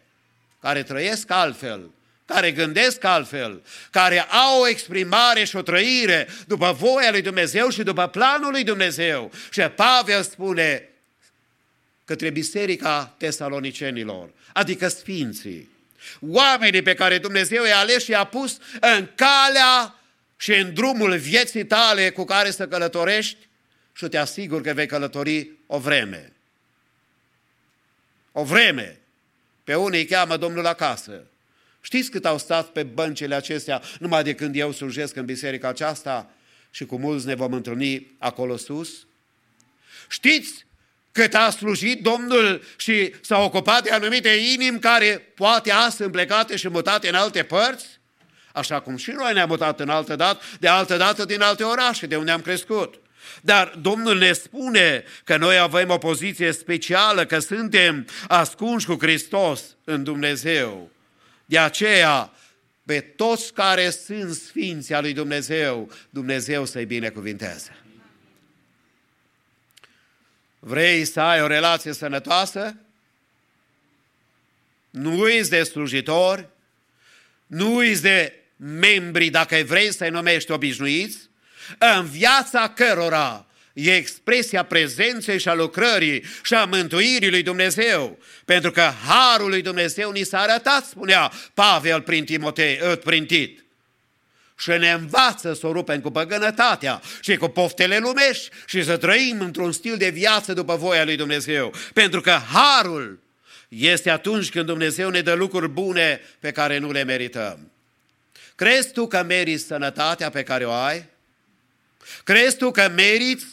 [0.60, 1.90] care trăiesc altfel,
[2.26, 7.82] care gândesc altfel, care au o exprimare și o trăire după voia lui Dumnezeu și
[7.82, 9.32] după planul lui Dumnezeu.
[9.50, 10.88] Și Pavel spune
[12.04, 15.72] către biserica tesalonicenilor, adică sfinții,
[16.20, 19.98] oamenii pe care Dumnezeu i-a ales și i-a pus în calea
[20.36, 23.36] și în drumul vieții tale cu care să călătorești
[23.92, 26.32] și te asigur că vei călători o vreme.
[28.32, 28.98] O vreme.
[29.64, 31.26] Pe unii îi cheamă Domnul acasă.
[31.80, 36.30] Știți cât au stat pe băncile acestea numai de când eu slujesc în biserica aceasta
[36.70, 39.06] și cu mulți ne vom întâlni acolo sus?
[40.08, 40.66] Știți
[41.14, 46.56] cât a slujit Domnul și s-a ocupat de anumite inimi care poate azi sunt plecate
[46.56, 47.86] și mutate în alte părți?
[48.52, 52.06] Așa cum și noi ne-am mutat în altă dată, de altă dată din alte orașe
[52.06, 53.00] de unde am crescut.
[53.40, 59.62] Dar Domnul ne spune că noi avem o poziție specială, că suntem ascunși cu Hristos
[59.84, 60.90] în Dumnezeu.
[61.44, 62.32] De aceea,
[62.84, 67.83] pe toți care sunt sfinți al lui Dumnezeu, Dumnezeu să-i binecuvinteze.
[70.66, 72.76] Vrei să ai o relație sănătoasă?
[74.90, 76.48] Nu îți de slujitori,
[77.46, 81.16] nu îți de membri, dacă vrei să-i numești obișnuiți,
[81.78, 88.18] în viața cărora e expresia prezenței și a lucrării și a mântuirii lui Dumnezeu.
[88.44, 93.63] Pentru că harul lui Dumnezeu ni s-a arătat, spunea Pavel prin Timotei, ă, prin Tit.
[94.56, 99.40] Și ne învață să o rupem cu păgânătatea și cu poftele lumești și să trăim
[99.40, 101.72] într-un stil de viață după voia lui Dumnezeu.
[101.92, 103.18] Pentru că harul
[103.68, 107.70] este atunci când Dumnezeu ne dă lucruri bune pe care nu le merităm.
[108.54, 111.04] Crezi tu că meriți sănătatea pe care o ai?
[112.24, 113.44] Crezi tu că meriți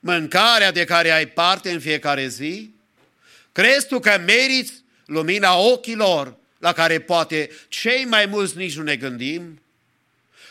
[0.00, 2.70] mâncarea de care ai parte în fiecare zi?
[3.52, 4.72] Crezi tu că meriți
[5.06, 9.60] lumina ochilor la care poate cei mai mulți nici nu ne gândim?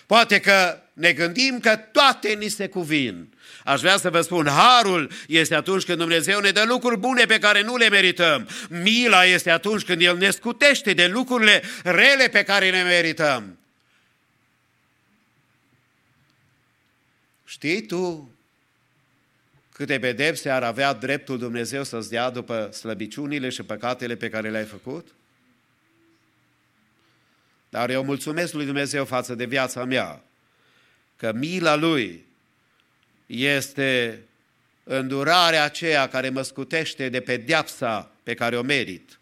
[0.05, 3.33] Poate că ne gândim că toate ni se cuvin.
[3.63, 7.39] Aș vrea să vă spun, harul este atunci când Dumnezeu ne dă lucruri bune pe
[7.39, 8.49] care nu le merităm.
[8.69, 13.57] Mila este atunci când El ne scutește de lucrurile rele pe care le merităm.
[17.45, 18.31] Știi tu
[19.73, 24.65] câte pedepse ar avea dreptul Dumnezeu să-ți dea după slăbiciunile și păcatele pe care le-ai
[24.65, 25.07] făcut?
[27.71, 30.23] Dar eu mulțumesc lui Dumnezeu față de viața mea,
[31.15, 32.25] că mila Lui
[33.25, 34.19] este
[34.83, 39.19] îndurarea aceea care mă scutește de pedeapsa pe care o merit.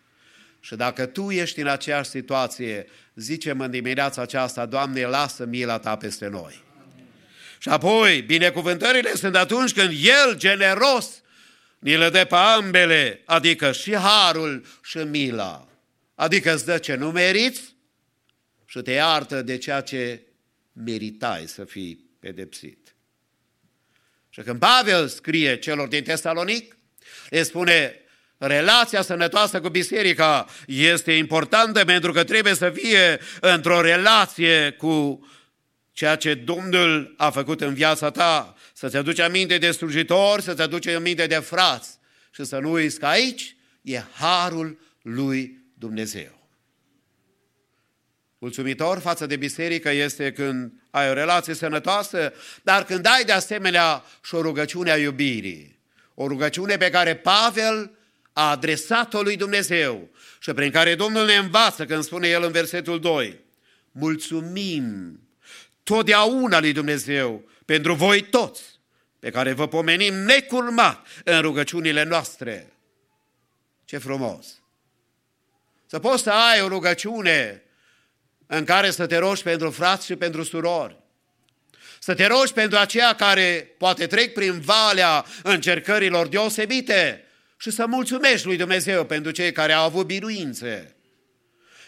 [0.60, 5.96] Și dacă tu ești în aceeași situație, zicem în dimineața aceasta, Doamne, lasă mila Ta
[5.96, 6.64] peste noi.
[7.58, 11.22] Și apoi, binecuvântările sunt atunci când El, generos,
[11.80, 15.68] ni le dă pe ambele, adică și harul și mila.
[16.16, 17.78] Adică îți dă ce nu meriți
[18.70, 20.22] și te iartă de ceea ce
[20.74, 22.96] meritai să fii pedepsit.
[24.30, 26.78] Și când Pavel scrie celor din Tesalonic,
[27.30, 27.96] le spune,
[28.38, 35.28] relația sănătoasă cu biserica este importantă pentru că trebuie să fie într-o relație cu
[35.92, 40.88] ceea ce Domnul a făcut în viața ta, să-ți aduci aminte de slujitori, să-ți aduci
[40.88, 41.90] aminte de frați
[42.32, 46.39] și să nu uiți că aici e harul lui Dumnezeu.
[48.42, 52.34] Mulțumitor față de biserică este când ai o relație sănătoasă,
[52.64, 55.80] dar când ai de asemenea și o rugăciune a iubirii.
[56.14, 57.92] O rugăciune pe care Pavel
[58.34, 60.10] a adresat-o lui Dumnezeu
[60.40, 63.40] și prin care Domnul ne învață când spune el în versetul 2.
[63.92, 65.20] Mulțumim
[65.84, 68.62] totdeauna lui Dumnezeu pentru voi toți,
[69.20, 72.74] pe care vă pomenim necurmat în rugăciunile noastre.
[73.86, 74.48] Ce frumos!
[75.86, 77.64] Să poți să ai o rugăciune
[78.52, 80.98] în care să te rogi pentru frați și pentru surori.
[82.00, 87.26] Să te rogi pentru aceia care poate trec prin valea încercărilor deosebite
[87.58, 90.96] și să mulțumești lui Dumnezeu pentru cei care au avut biruințe,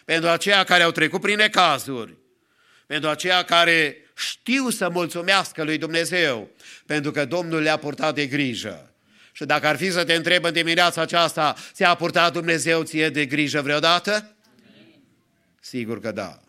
[0.05, 2.17] pentru aceia care au trecut prin necazuri,
[2.85, 6.49] pentru aceia care știu să mulțumească lui Dumnezeu,
[6.85, 8.93] pentru că Domnul le-a purtat de grijă.
[9.31, 13.25] Și dacă ar fi să te întreb în dimineața aceasta, ți-a purtat Dumnezeu ție de
[13.25, 14.35] grijă vreodată?
[15.59, 16.41] Sigur că da.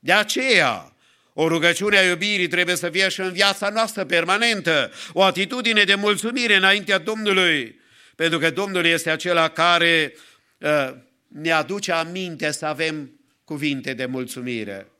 [0.00, 0.94] De aceea,
[1.32, 5.94] O rugăciune a iubirii trebuie să fie și în viața noastră permanentă, o atitudine de
[5.94, 7.80] mulțumire înaintea Domnului,
[8.14, 10.14] pentru că Domnul este acela care
[10.58, 10.94] uh,
[11.28, 14.90] ne aduce aminte să avem cuvinte de mulțumire.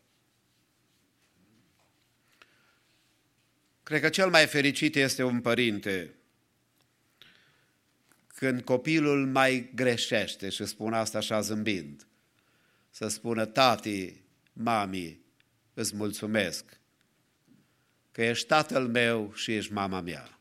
[3.83, 6.15] Cred că cel mai fericit este un părinte
[8.35, 12.07] când copilul mai greșește și spune asta așa zâmbind,
[12.91, 14.20] să spună, tati,
[14.63, 15.21] mami,
[15.75, 16.65] îți mulțumesc
[18.13, 20.39] că ești tatăl meu și ești mama mea.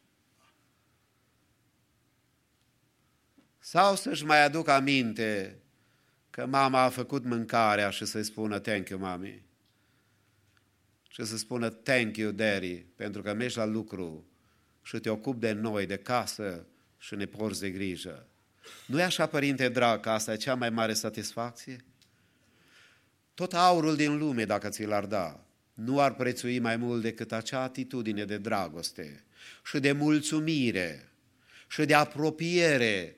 [3.60, 5.60] Sau să-și mai aduc aminte
[6.30, 9.44] că mama a făcut mâncarea și să-i spună thank you, mami.
[11.10, 14.28] Și să spună thank you, daddy, pentru că mergi la lucru
[14.82, 16.66] și te ocupi de noi, de casă
[16.98, 18.28] și ne porți de grijă.
[18.86, 21.86] Nu e așa, părinte drag, că asta e cea mai mare satisfacție?
[23.40, 25.40] Tot aurul din lume, dacă ți l-ar da,
[25.74, 29.24] nu ar prețui mai mult decât acea atitudine de dragoste
[29.66, 31.10] și de mulțumire
[31.68, 33.16] și de apropiere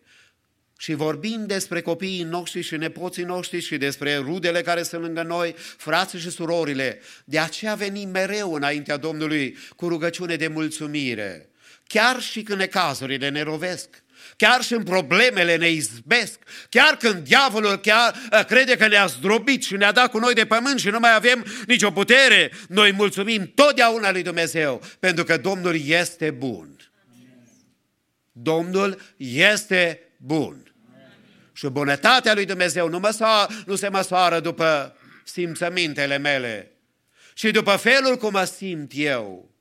[0.77, 5.55] și vorbim despre copiii noștri și nepoții noștri și despre rudele care sunt lângă noi,
[5.77, 6.99] frații și surorile.
[7.25, 11.49] De aceea venim mereu înaintea Domnului cu rugăciune de mulțumire.
[11.87, 14.00] Chiar și când necazurile ne rovesc,
[14.41, 16.39] chiar și în problemele ne izbesc,
[16.69, 20.45] chiar când diavolul chiar ă, crede că ne-a zdrobit și ne-a dat cu noi de
[20.45, 25.85] pământ și nu mai avem nicio putere, noi mulțumim totdeauna lui Dumnezeu, pentru că Domnul
[25.85, 26.91] este bun.
[28.31, 30.73] Domnul este bun.
[31.53, 36.71] Și bunătatea lui Dumnezeu nu, măsoară, nu se măsoară după simțămintele mele,
[37.33, 39.51] și după felul cum mă simt eu.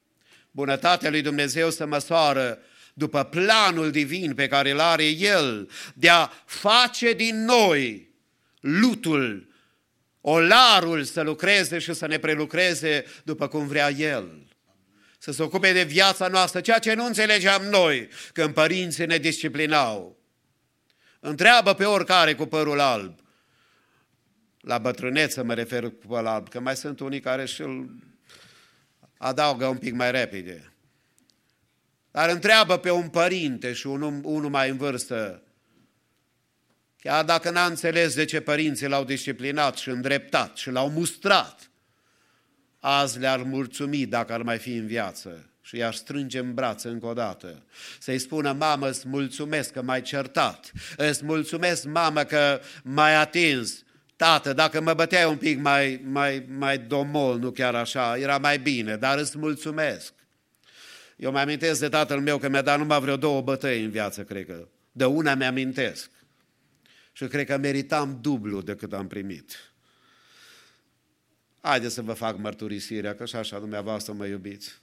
[0.50, 2.58] Bunătatea lui Dumnezeu se măsoară
[3.00, 8.10] după planul divin pe care îl are El de a face din noi
[8.60, 9.48] lutul,
[10.20, 14.46] olarul să lucreze și să ne prelucreze după cum vrea El.
[15.18, 20.18] Să se ocupe de viața noastră, ceea ce nu înțelegeam noi când părinții ne disciplinau.
[21.20, 23.18] Întreabă pe oricare cu părul alb.
[24.60, 27.90] La bătrâneță mă refer cu părul alb, că mai sunt unii care și-l
[29.18, 30.69] adaugă un pic mai repede.
[32.10, 35.42] Dar întreabă pe un părinte și unul, unul mai în vârstă,
[36.96, 41.70] chiar dacă n-a înțeles de ce părinții l-au disciplinat și îndreptat și l-au mustrat,
[42.78, 47.06] azi le-ar mulțumi dacă ar mai fi în viață și i-aș strânge în brațe încă
[47.06, 47.62] o dată.
[47.98, 53.82] Să-i spună, mamă, îți mulțumesc că m-ai certat, îți mulțumesc, mamă, că m-ai atins,
[54.16, 58.58] tată, dacă mă băteai un pic mai, mai, mai domol, nu chiar așa, era mai
[58.58, 60.12] bine, dar îți mulțumesc.
[61.20, 64.24] Eu mă amintesc de tatăl meu că mi-a dat numai vreo două bătăi în viață,
[64.24, 64.68] cred că.
[64.92, 66.10] De una mi-amintesc.
[67.12, 69.72] Și cred că meritam dublu decât am primit.
[71.60, 74.80] Haideți să vă fac mărturisirea, că și așa dumneavoastră mă iubiți.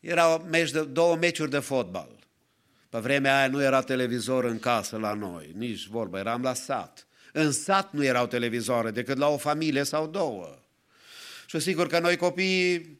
[0.00, 2.18] Erau meci de, două meciuri de fotbal.
[2.88, 7.06] Pe vremea aia nu era televizor în casă la noi, nici vorba, eram la sat.
[7.32, 10.58] În sat nu erau televizoare, decât la o familie sau două.
[11.46, 12.99] Și sigur că noi copiii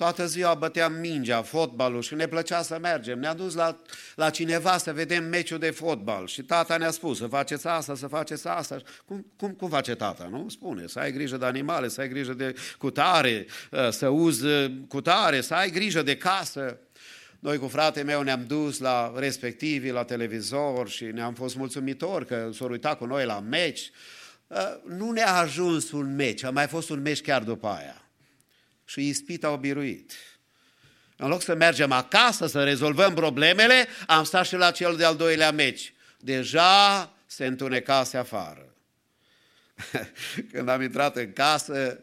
[0.00, 3.18] Toată ziua băteam mingea, fotbalul și ne plăcea să mergem.
[3.18, 3.80] Ne-a dus la,
[4.14, 8.06] la cineva să vedem meciul de fotbal și tata ne-a spus să faceți asta, să
[8.06, 8.76] faceți asta.
[9.04, 10.48] Cum, cum, cum face tata, nu?
[10.48, 14.46] Spune, să ai grijă de animale, să ai grijă de cutare, ă, să uzi
[14.88, 16.78] cutare, să ai grijă de casă.
[17.38, 22.50] Noi cu fratele meu ne-am dus la respectivii, la televizor și ne-am fost mulțumitori că
[22.52, 23.90] s-au uitat cu noi la meci.
[24.50, 27.99] Ă, nu ne-a ajuns un meci, a mai fost un meci chiar după aia
[28.90, 30.12] și ispita au biruit.
[31.16, 35.52] În loc să mergem acasă, să rezolvăm problemele, am stat și la cel de-al doilea
[35.52, 35.92] meci.
[36.18, 38.74] Deja se întunecase afară.
[40.52, 42.00] Când am intrat în casă,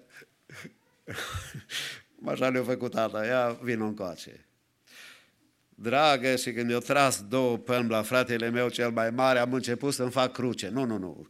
[2.31, 4.45] așa le-a făcut tata, ia vin încoace.
[5.69, 9.93] Dragă, și când eu tras două pălmi la fratele meu cel mai mare, am început
[9.93, 10.69] să-mi fac cruce.
[10.69, 11.27] Nu, nu, nu.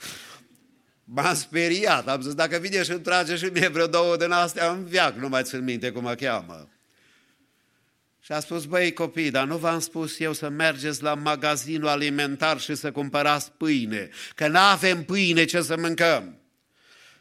[1.09, 4.71] M-am speriat, am zis, dacă vine și îmi trage și mie vreo două din astea
[4.71, 6.69] în viac, nu mai țin minte cum mă cheamă.
[8.19, 12.59] Și a spus, băi copii, dar nu v-am spus eu să mergeți la magazinul alimentar
[12.59, 16.39] și să cumpărați pâine, că nu avem pâine ce să mâncăm.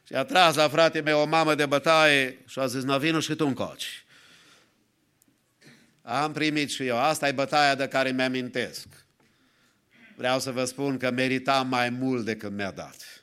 [0.06, 3.20] Și a tras la frate meu o mamă de bătaie și a zis, nu vină
[3.20, 4.04] și tu încoci.
[6.02, 8.86] Am primit și eu, asta e bătaia de care mi-amintesc.
[10.16, 13.15] Vreau să vă spun că meritam mai mult decât mi-a dat.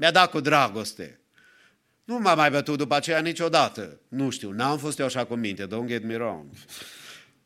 [0.00, 1.20] Mi-a dat cu dragoste.
[2.04, 4.00] Nu m-a mai bătut după aceea niciodată.
[4.08, 6.46] Nu știu, n-am fost eu așa cu minte, don't get me wrong.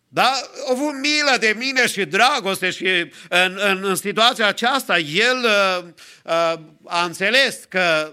[0.08, 2.86] Dar a avut milă de mine și dragoste și
[3.28, 5.84] în, în, în situația aceasta el uh,
[6.24, 8.12] uh, a înțeles că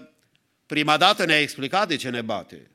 [0.66, 2.70] prima dată ne-a explicat de ce ne bate.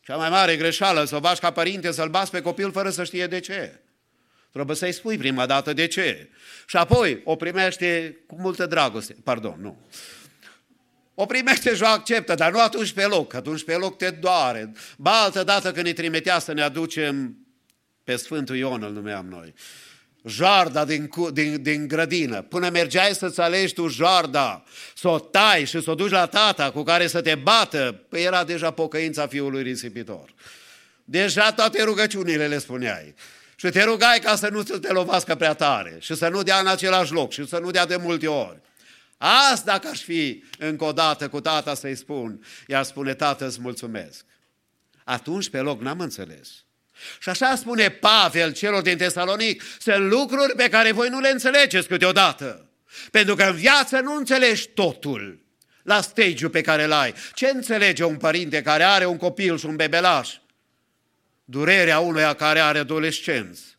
[0.00, 3.04] Cea mai mare greșeală, să o faci ca părinte, să-l bați pe copil fără să
[3.04, 3.80] știe de ce.
[4.52, 6.28] Trebuie să-i spui prima dată de ce.
[6.66, 9.16] Și apoi o primește cu multă dragoste.
[9.24, 9.78] Pardon, nu.
[11.20, 14.72] O primește și o acceptă, dar nu atunci pe loc, atunci pe loc te doare.
[14.96, 17.36] Ba altă dată când ne trimitea să ne aducem
[18.04, 19.54] pe Sfântul Ion, îl numeam noi,
[20.24, 24.64] jarda din, din, din grădină, până mergeai să-ți alegi tu jarda,
[24.94, 28.24] să o tai și să o duci la tata cu care să te bată, păi
[28.24, 30.34] era deja pocăința fiului risipitor.
[31.04, 33.14] Deja toate rugăciunile le spuneai.
[33.56, 36.66] Și te rugai ca să nu te lovească prea tare și să nu dea în
[36.66, 38.66] același loc și să nu dea de multe ori.
[39.18, 43.60] Asta dacă aș fi încă o dată cu tata să-i spun, ea spune, tată, îți
[43.60, 44.24] mulțumesc.
[45.04, 46.48] Atunci pe loc n-am înțeles.
[47.20, 51.88] Și așa spune Pavel celor din Tesalonic, sunt lucruri pe care voi nu le înțelegeți
[51.88, 52.68] câteodată.
[53.10, 55.46] Pentru că în viață nu înțelegi totul
[55.82, 57.14] la stage pe care îl ai.
[57.34, 60.34] Ce înțelege un părinte care are un copil și un bebelaș?
[61.44, 63.77] Durerea unuia care are adolescenți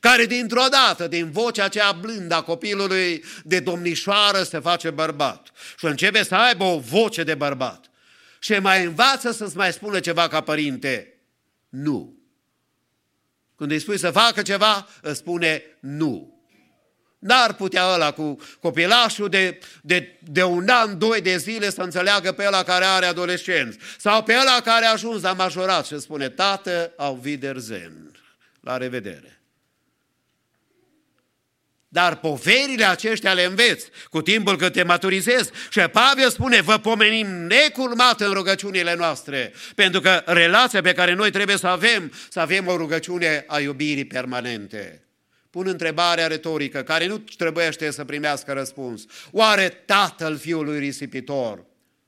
[0.00, 5.48] care dintr-o dată, din vocea aceea blândă a copilului de domnișoară, se face bărbat.
[5.78, 7.84] Și începe să aibă o voce de bărbat.
[8.38, 11.14] Și mai învață să-ți mai spună ceva ca părinte.
[11.68, 12.18] Nu.
[13.56, 16.40] Când îi spui să facă ceva, îți spune nu.
[17.18, 22.32] N-ar putea ăla cu copilașul de, de, de un an, doi de zile să înțeleagă
[22.32, 23.78] pe ăla care are adolescenți.
[23.98, 28.20] Sau pe ăla care a ajuns la majorat și spune, tată, au viderzen.
[28.60, 29.39] La revedere.
[31.92, 35.50] Dar poverile aceștia le înveți cu timpul când te maturizezi.
[35.70, 41.30] Și Pavel spune, vă pomenim necurmat în rugăciunile noastre, pentru că relația pe care noi
[41.30, 45.04] trebuie să avem, să avem o rugăciune a iubirii permanente.
[45.50, 49.04] Pun întrebarea retorică, care nu trebuiește să primească răspuns.
[49.30, 51.64] Oare tatăl fiului risipitor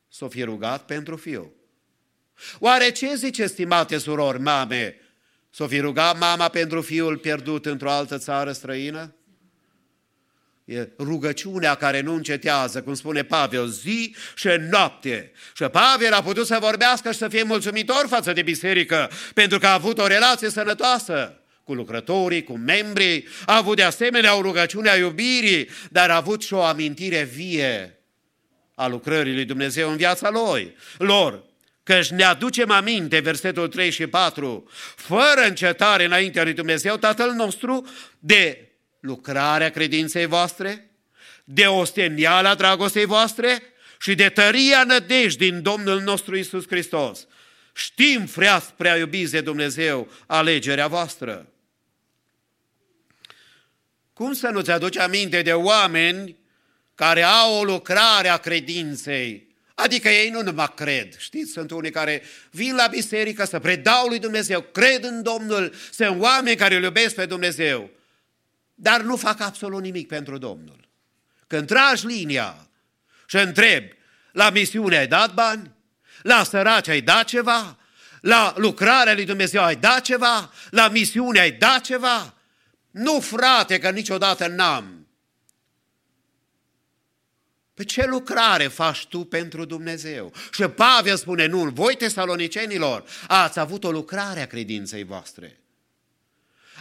[0.08, 1.52] s-o fi rugat pentru fiul?
[2.58, 4.96] Oare ce zice, stimate surori, mame?
[5.50, 9.14] S-o fi rugat mama pentru fiul pierdut într-o altă țară străină?
[10.72, 15.32] E rugăciunea care nu încetează, cum spune Pavel, zi și noapte.
[15.54, 19.66] Și Pavel a putut să vorbească și să fie mulțumitor față de biserică, pentru că
[19.66, 24.88] a avut o relație sănătoasă cu lucrătorii, cu membrii, a avut de asemenea o rugăciune
[24.88, 27.98] a iubirii, dar a avut și o amintire vie
[28.74, 31.44] a lucrării lui Dumnezeu în viața lui, lor.
[31.82, 37.86] Căci ne aducem aminte, versetul 3 și 4, fără încetare înaintea lui Dumnezeu, Tatăl nostru,
[38.18, 38.71] de
[39.02, 40.90] lucrarea credinței voastre,
[41.44, 43.62] de osteniala dragostei voastre
[44.00, 47.26] și de tăria nădejde din Domnul nostru Isus Hristos.
[47.74, 51.46] Știm, freați prea iubiți de Dumnezeu, alegerea voastră.
[54.12, 56.36] Cum să nu-ți aduci aminte de oameni
[56.94, 59.50] care au o lucrare a credinței?
[59.74, 61.16] Adică ei nu numai cred.
[61.18, 66.20] Știți, sunt unii care vin la biserică să predau lui Dumnezeu, cred în Domnul, sunt
[66.20, 67.90] oameni care îl iubesc pe Dumnezeu
[68.82, 70.88] dar nu fac absolut nimic pentru Domnul.
[71.46, 72.68] Când tragi linia
[73.26, 73.96] și întrebi,
[74.32, 75.74] la misiune ai dat bani?
[76.22, 77.78] La săraci ai dat ceva?
[78.20, 80.52] La lucrarea lui Dumnezeu ai dat ceva?
[80.70, 82.34] La misiune ai dat ceva?
[82.90, 85.06] Nu, frate, că niciodată n-am.
[87.74, 90.32] Pe ce lucrare faci tu pentru Dumnezeu?
[90.52, 95.61] Și Pavel spune, nu, voi tesalonicenilor, ați avut o lucrare a credinței voastre.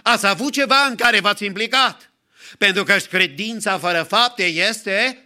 [0.03, 2.11] Ați avut ceva în care v-ați implicat.
[2.57, 5.25] Pentru că credința fără fapte este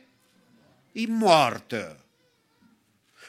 [0.91, 1.99] moartă.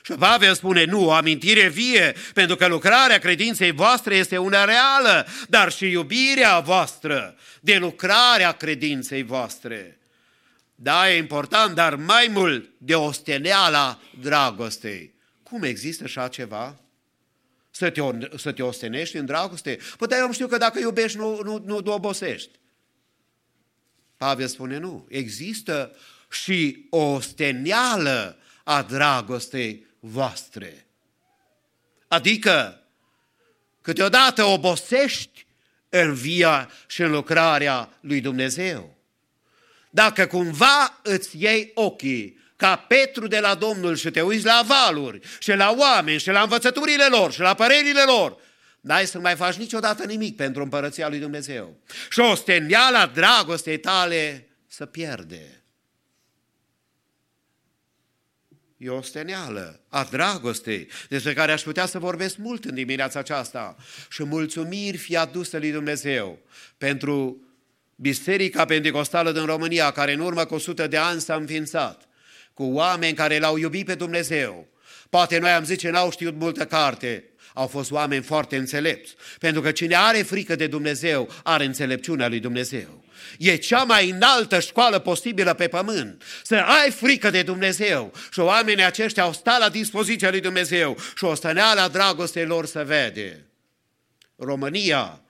[0.03, 5.27] Și Pavel spune, nu, o amintire vie, pentru că lucrarea credinței voastre este una reală,
[5.49, 9.99] dar și iubirea voastră de lucrarea credinței voastre.
[10.75, 15.15] Da, e important, dar mai mult de osteneala dragostei.
[15.43, 16.77] Cum există așa ceva?
[17.77, 18.01] Să te,
[18.37, 19.79] să te ostenești în dragoste?
[19.99, 22.51] Păi dar eu știu că dacă iubești nu, nu, nu, nu obosești.
[24.17, 25.07] Pavel spune nu.
[25.09, 25.97] Există
[26.31, 30.87] și o osteneală a dragostei voastre.
[32.09, 32.83] Adică,
[33.81, 35.47] câteodată obosești
[35.89, 38.97] în via și în lucrarea lui Dumnezeu.
[39.91, 45.21] Dacă cumva îți iei ochii ca Petru de la Domnul și te uiți la valuri
[45.39, 48.37] și la oameni și la învățăturile lor și la părerile lor,
[48.81, 51.81] n-ai să mai faci niciodată nimic pentru împărăția lui Dumnezeu.
[52.11, 55.61] Și o steniala dragostei tale să pierde.
[58.77, 63.77] E o steneală a dragostei, despre care aș putea să vorbesc mult în dimineața aceasta.
[64.09, 66.39] Și mulțumiri fi aduse lui Dumnezeu
[66.79, 67.41] pentru
[67.95, 72.06] Biserica Pentecostală din România, care în urmă cu 100 de ani s-a înființat
[72.57, 74.67] cu oameni care l-au iubit pe Dumnezeu.
[75.11, 77.25] Poate noi am zice n-au știut multă carte,
[77.59, 79.15] Au fost oameni foarte înțelepți.
[79.39, 83.05] Pentru că cine are frică de Dumnezeu, are înțelepciunea lui Dumnezeu.
[83.39, 86.23] E cea mai înaltă școală posibilă pe pământ.
[86.43, 88.13] Să ai frică de Dumnezeu.
[88.31, 92.85] Și oamenii aceștia au stat la dispoziția lui Dumnezeu și o stăneala dragostei lor să
[92.85, 93.47] vede.
[94.37, 95.21] România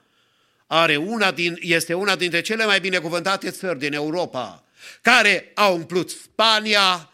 [0.67, 4.63] are una din, este una dintre cele mai binecuvântate țări din Europa,
[5.01, 7.09] care au umplut Spania,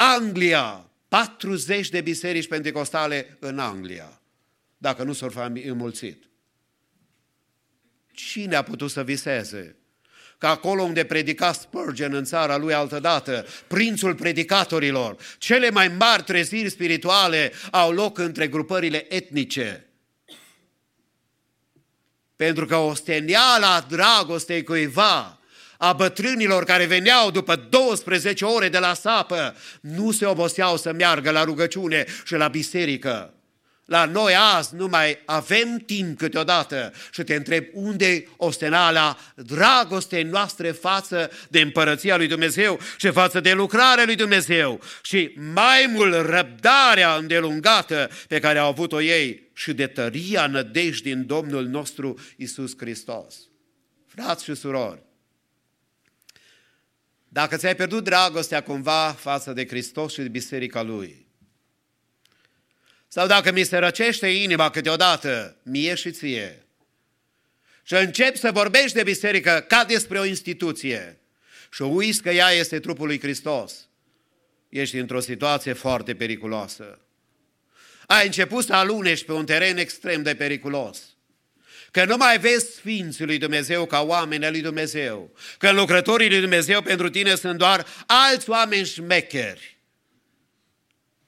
[0.00, 4.20] Anglia, 40 de biserici pentecostale în Anglia,
[4.76, 5.30] dacă nu s-au
[5.64, 6.22] înmulțit.
[8.12, 9.76] Cine a putut să viseze
[10.38, 16.70] că acolo unde predica Spurgeon în țara lui altădată, prințul predicatorilor, cele mai mari treziri
[16.70, 19.86] spirituale au loc între grupările etnice.
[22.36, 25.37] Pentru că osteniala dragostei cuiva,
[25.78, 31.30] a bătrânilor care veneau după 12 ore de la sapă, nu se oboseau să meargă
[31.30, 33.32] la rugăciune și la biserică.
[33.84, 40.70] La noi azi nu mai avem timp câteodată și te întreb unde ostenala dragostei noastre
[40.70, 47.14] față de împărăția lui Dumnezeu și față de lucrarea lui Dumnezeu și mai mult răbdarea
[47.14, 53.36] îndelungată pe care au avut-o ei și de tăria nădejdii în Domnul nostru Isus Hristos.
[54.06, 55.07] Frați și surori,
[57.28, 61.26] dacă ți-ai pierdut dragostea cumva față de Hristos și de biserica Lui,
[63.08, 66.62] sau dacă mi se răcește inima câteodată, mie și ție,
[67.82, 71.18] și încep să vorbești de biserică ca despre o instituție
[71.72, 73.88] și uiți că ea este trupul lui Hristos,
[74.68, 76.98] ești într-o situație foarte periculoasă.
[78.06, 81.07] Ai început să alunești pe un teren extrem de periculos.
[81.90, 85.30] Că nu mai vezi Sfinții lui Dumnezeu ca oameni lui Dumnezeu.
[85.58, 89.76] Că lucrătorii lui Dumnezeu pentru tine sunt doar alți oameni șmecheri.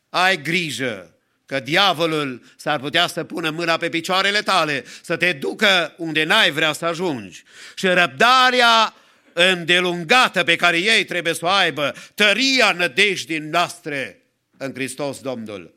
[0.08, 1.14] Ai grijă
[1.46, 6.50] că diavolul s-ar putea să pună mâna pe picioarele tale, să te ducă unde n-ai
[6.50, 7.42] vrea să ajungi.
[7.74, 8.94] Și răbdarea
[9.32, 14.22] îndelungată pe care ei trebuie să o aibă, tăria nădejdii noastre
[14.56, 15.74] în Hristos Domnul.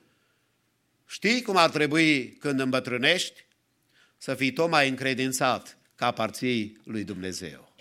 [1.07, 3.42] Știi cum ar trebui când îmbătrânești?
[4.23, 7.75] Să fii tot mai încredințat ca parții lui Dumnezeu.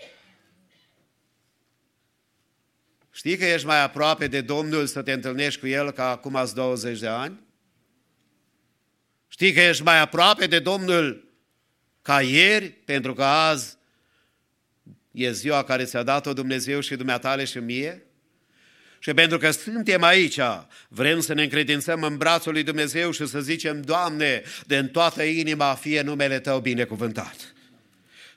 [3.11, 6.55] Știi că ești mai aproape de Domnul să te întâlnești cu El ca acum ați
[6.55, 7.39] 20 de ani?
[9.27, 11.33] Știi că ești mai aproape de Domnul
[12.01, 13.77] ca ieri, pentru că azi
[15.11, 18.05] e ziua care ți-a dat-o Dumnezeu și dumneatale și mie?
[19.03, 20.39] Și pentru că suntem aici,
[20.87, 25.23] vrem să ne încredințăm în brațul lui Dumnezeu și să zicem, Doamne, de în toată
[25.23, 27.53] inima fie numele Tău binecuvântat.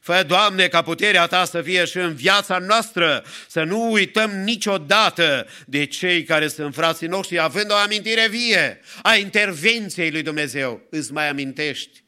[0.01, 5.47] Fă, Doamne, ca puterea Ta să fie și în viața noastră, să nu uităm niciodată
[5.67, 10.87] de cei care sunt frații noștri, având o amintire vie a intervenției lui Dumnezeu.
[10.91, 12.03] Îți mai amintești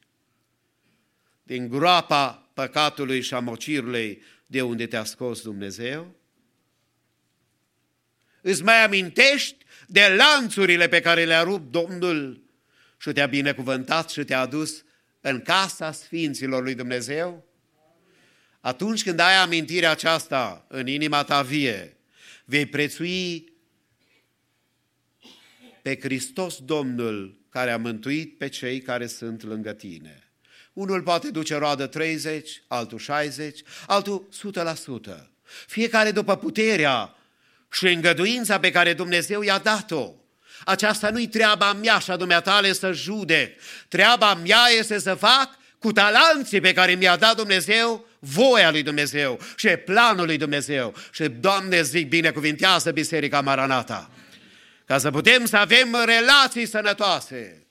[1.43, 6.18] din groapa păcatului și a mocirului de unde te-a scos Dumnezeu?
[8.41, 9.57] Îți mai amintești
[9.87, 12.43] de lanțurile pe care le-a rupt Domnul
[12.99, 14.85] și te-a binecuvântat și te-a adus
[15.21, 17.47] în casa Sfinților lui Dumnezeu?
[18.61, 21.97] Atunci când ai amintirea aceasta în inima ta vie,
[22.45, 23.53] vei prețui
[25.83, 30.23] pe Hristos Domnul care a mântuit pe cei care sunt lângă tine.
[30.73, 34.29] Unul poate duce roadă 30, altul 60, altul
[35.13, 35.29] 100%.
[35.67, 37.18] Fiecare după puterea
[37.73, 40.13] și îngăduința pe care Dumnezeu i-a dat-o.
[40.65, 43.61] Aceasta nu-i treaba mea și a dumneatale să judec.
[43.89, 49.41] Treaba mea este să fac cu talanții pe care mi-a dat Dumnezeu voia lui Dumnezeu
[49.57, 50.95] și planul lui Dumnezeu.
[51.11, 54.11] Și, Doamne, zic, binecuvintează Biserica Maranata.
[54.85, 57.68] Ca să putem să avem relații sănătoase.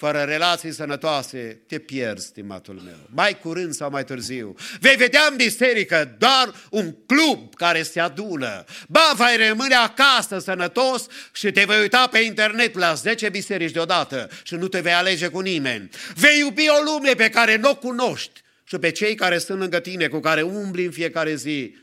[0.00, 2.98] Fără relații sănătoase, te pierzi, stimatul meu.
[3.06, 4.54] Mai curând sau mai târziu.
[4.80, 8.64] Vei vedea în biserică doar un club care se adună.
[8.88, 14.30] Ba, vei rămâne acasă sănătos și te vei uita pe internet la 10 biserici deodată
[14.42, 15.88] și nu te vei alege cu nimeni.
[16.14, 19.80] Vei iubi o lume pe care nu o cunoști și pe cei care sunt lângă
[19.80, 21.76] tine, cu care umbli în fiecare zi,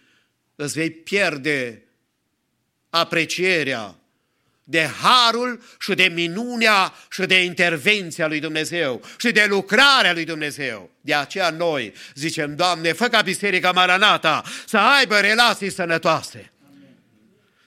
[0.56, 1.84] îți vei pierde
[2.90, 3.97] aprecierea
[4.70, 10.90] de harul și de minunea și de intervenția lui Dumnezeu și de lucrarea lui Dumnezeu.
[11.02, 16.52] De aceea noi zicem, Doamne, fă ca Biserica Maranata să aibă relații sănătoase.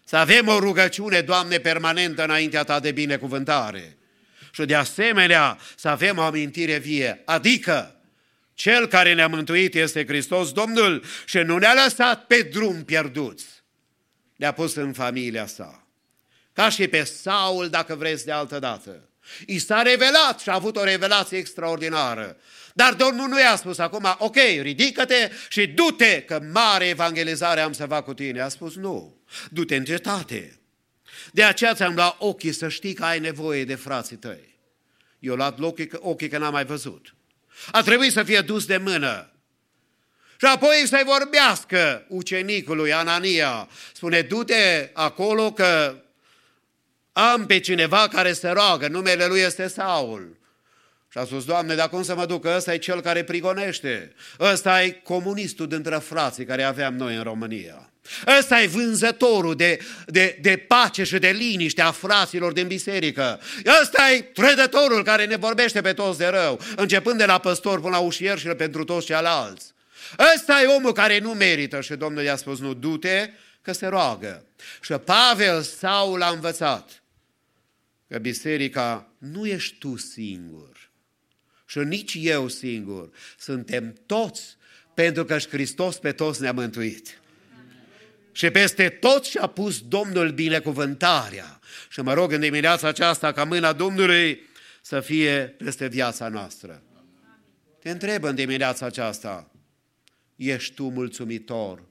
[0.05, 3.97] Să avem o rugăciune, Doamne, permanentă înaintea Ta de binecuvântare.
[4.53, 7.95] Și de asemenea să avem o amintire vie, adică
[8.55, 13.47] cel care ne-a mântuit este Hristos Domnul și nu ne-a lăsat pe drum pierduți.
[14.37, 15.80] Ne-a pus în familia sa.
[16.61, 19.09] Ca și pe Saul, dacă vreți, de altă dată.
[19.47, 22.37] I s-a revelat și a avut o revelație extraordinară.
[22.74, 27.87] Dar Domnul nu i-a spus acum, ok, ridică-te și du-te, că mare evangelizare am să
[27.87, 28.41] fac cu tine.
[28.41, 29.16] A spus, nu,
[29.51, 30.61] du-te în cetate.
[31.32, 34.59] De aceea ți-am luat ochii să știi că ai nevoie de frații tăi.
[35.19, 37.15] Eu luat ochii, ochii că n-am mai văzut.
[37.70, 39.32] A trebuit să fie dus de mână.
[40.39, 43.69] Și apoi să-i vorbească ucenicului Anania.
[43.93, 46.01] Spune, du-te acolo că
[47.12, 50.39] am pe cineva care se roagă, numele lui este Saul.
[51.12, 52.45] Și a spus, Doamne, dar cum să mă duc?
[52.45, 54.12] Ăsta e cel care prigonește.
[54.41, 57.91] Ăsta e comunistul dintre frații care aveam noi în România.
[58.39, 63.41] Ăsta e vânzătorul de, de, de pace și de liniște a fraților din biserică.
[63.82, 67.97] Ăsta e trădătorul care ne vorbește pe toți de rău, începând de la păstor până
[67.97, 69.73] la ușier și pentru toți ceilalți.
[70.35, 73.31] Ăsta e omul care nu merită și Domnul i-a spus, nu, du-te,
[73.62, 74.45] că se roagă.
[74.81, 77.00] Și Pavel sau l-a învățat
[78.11, 80.91] că biserica nu ești tu singur
[81.70, 83.11] și nici eu singur.
[83.39, 84.57] Suntem toți
[84.95, 87.20] pentru că și Hristos pe toți ne-a mântuit.
[88.32, 91.61] Și peste tot și-a pus Domnul binecuvântarea.
[91.89, 94.41] Și mă rog în dimineața aceasta ca mâna Domnului
[94.82, 96.82] să fie peste viața noastră.
[97.81, 99.51] Te întreb în dimineața aceasta,
[100.37, 101.82] ești tu mulțumitor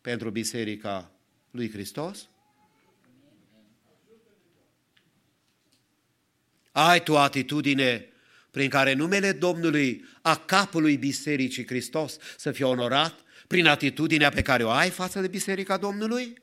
[0.00, 1.10] pentru Biserica
[1.50, 2.28] lui Hristos?
[6.78, 8.08] Ai tu atitudine
[8.50, 13.14] prin care numele Domnului a capului Bisericii Hristos să fie onorat
[13.46, 16.42] prin atitudinea pe care o ai față de Biserica Domnului?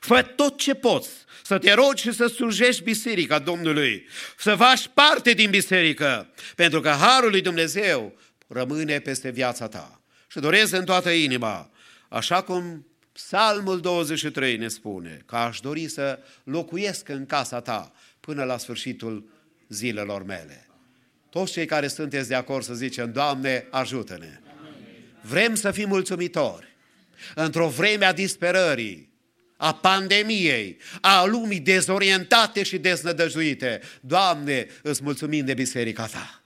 [0.00, 1.08] Fă tot ce poți
[1.42, 4.06] să te rogi și să slujești Biserica Domnului,
[4.38, 10.00] să faci parte din biserică, pentru că Harul lui Dumnezeu rămâne peste viața ta.
[10.26, 11.70] Și doresc în toată inima,
[12.08, 18.44] așa cum Psalmul 23 ne spune, că aș dori să locuiesc în casa ta până
[18.44, 19.34] la sfârșitul
[19.68, 20.66] zilelor mele.
[21.30, 24.40] Toți cei care sunteți de acord să zicem, Doamne, ajută-ne!
[25.20, 26.76] Vrem să fim mulțumitori.
[27.34, 29.12] Într-o vreme a disperării,
[29.56, 36.40] a pandemiei, a lumii dezorientate și deznădăjuite, Doamne, îți mulțumim de biserica Ta.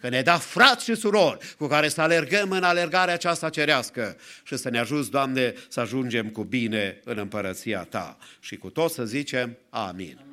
[0.00, 4.56] Că ne da frați și surori cu care să alergăm în alergarea aceasta cerească și
[4.56, 8.18] să ne ajuți, Doamne, să ajungem cu bine în împărăția Ta.
[8.40, 10.18] Și cu tot să zicem, amin.
[10.20, 10.25] amin.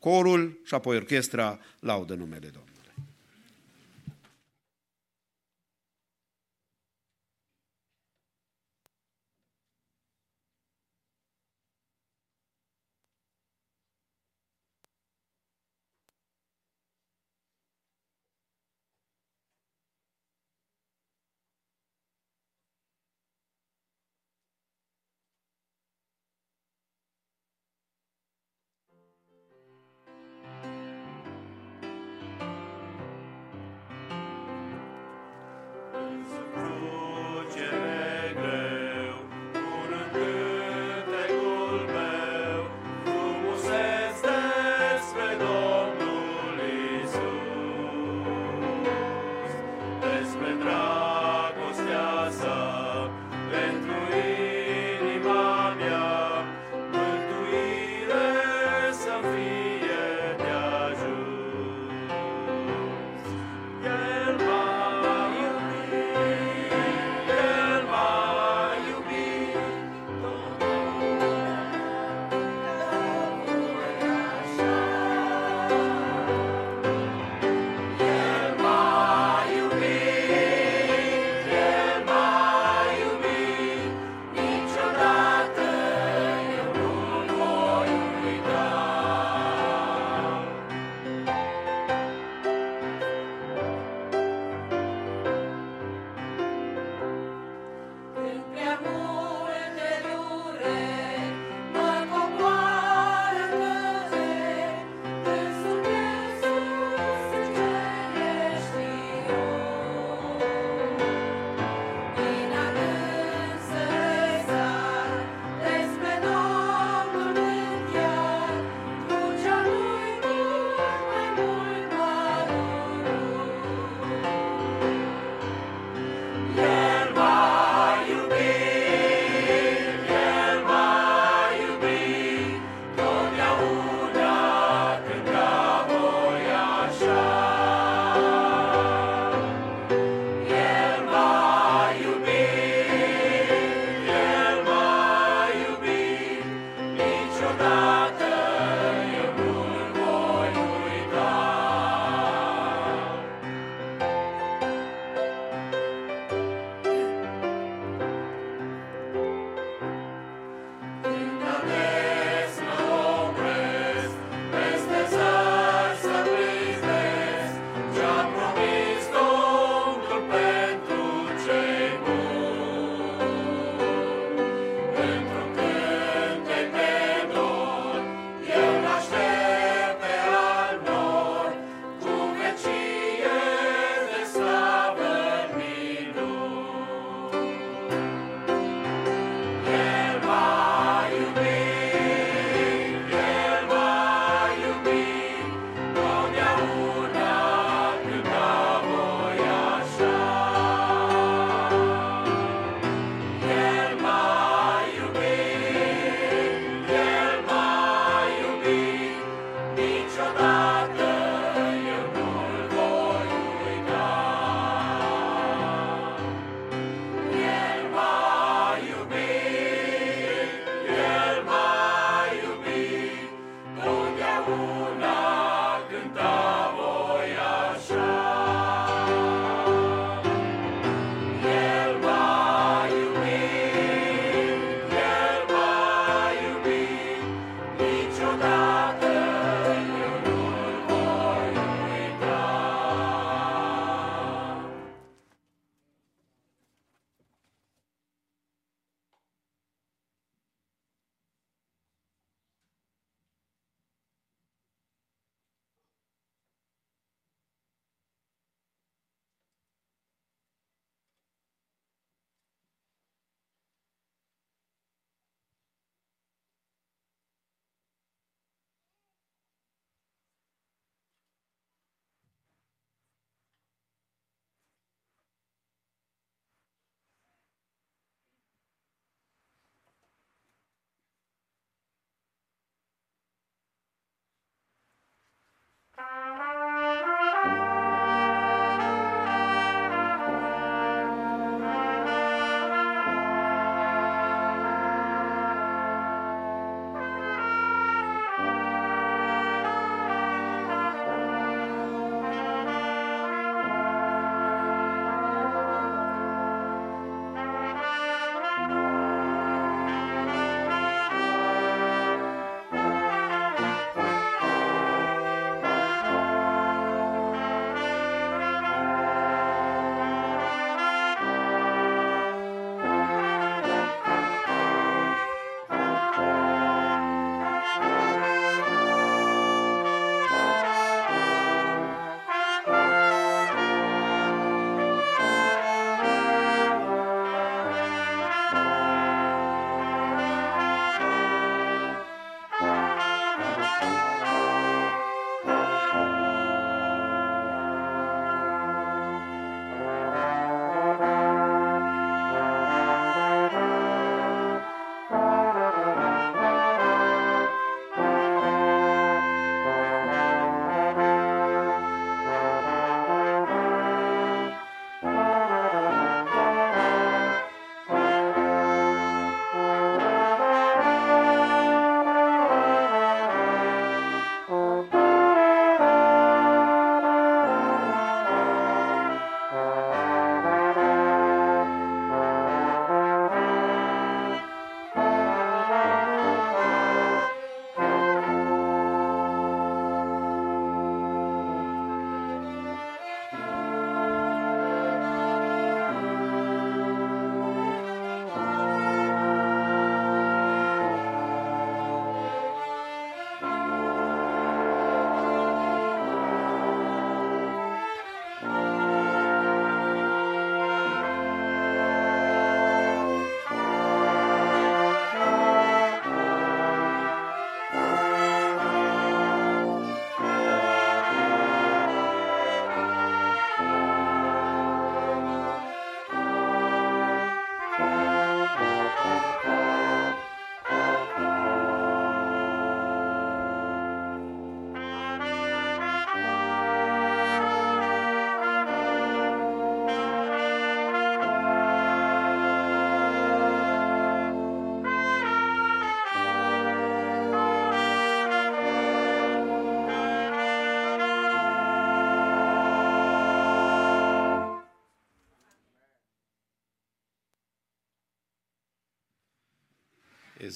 [0.00, 2.69] Corul și apoi orchestra laudă numele Domnului.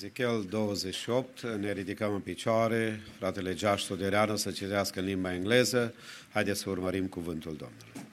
[0.05, 5.95] Ezechiel 28, ne ridicăm în picioare, fratele Geaș Sodereanu să citească în limba engleză.
[6.33, 8.11] Haideți să urmărim cuvântul Domnului.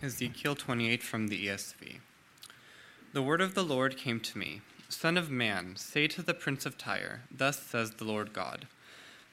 [0.00, 1.78] Ezekiel 28 from the ESV.
[3.12, 6.68] The word of the Lord came to me Son of man, say to the prince
[6.68, 8.66] of Tyre, Thus says the Lord God.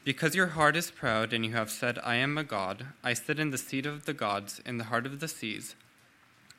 [0.04, 3.40] Because your heart is proud, and you have said, I am a god, I sit
[3.40, 5.76] in the seat of the gods in the heart of the seas,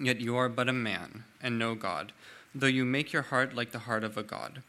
[0.00, 2.12] yet you are but a man, and no god,
[2.54, 4.62] though you make your heart like the heart of a god.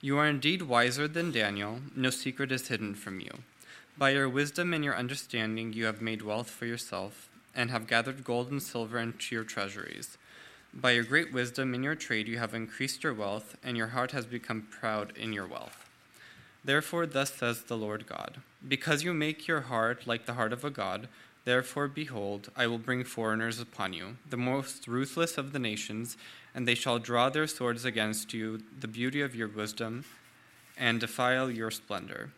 [0.00, 3.30] You are indeed wiser than Daniel, no secret is hidden from you.
[3.98, 8.22] By your wisdom and your understanding you have made wealth for yourself, and have gathered
[8.22, 10.18] gold and silver into your treasuries.
[10.74, 14.12] By your great wisdom in your trade you have increased your wealth, and your heart
[14.12, 15.86] has become proud in your wealth.
[16.62, 20.64] Therefore, thus says the Lord God Because you make your heart like the heart of
[20.64, 21.08] a god,
[21.46, 26.18] therefore, behold, I will bring foreigners upon you, the most ruthless of the nations,
[26.54, 30.04] and they shall draw their swords against you, the beauty of your wisdom,
[30.76, 32.32] and defile your splendor.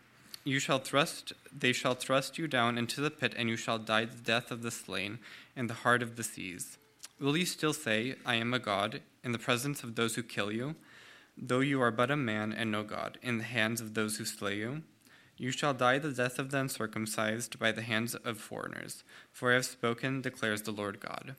[0.45, 4.05] You shall thrust, they shall thrust you down into the pit, and you shall die
[4.05, 5.19] the death of the slain
[5.57, 6.79] in the heart of the seas.
[7.19, 10.53] Will you still say, I am a God, in the presence of those who kill
[10.53, 10.77] you?
[11.37, 14.25] Though you are but a man and no God, in the hands of those who
[14.25, 14.83] slay you?
[15.39, 19.55] You shall die the death of the uncircumcised by the hands of foreigners, for I
[19.55, 21.37] have spoken, declares the Lord God.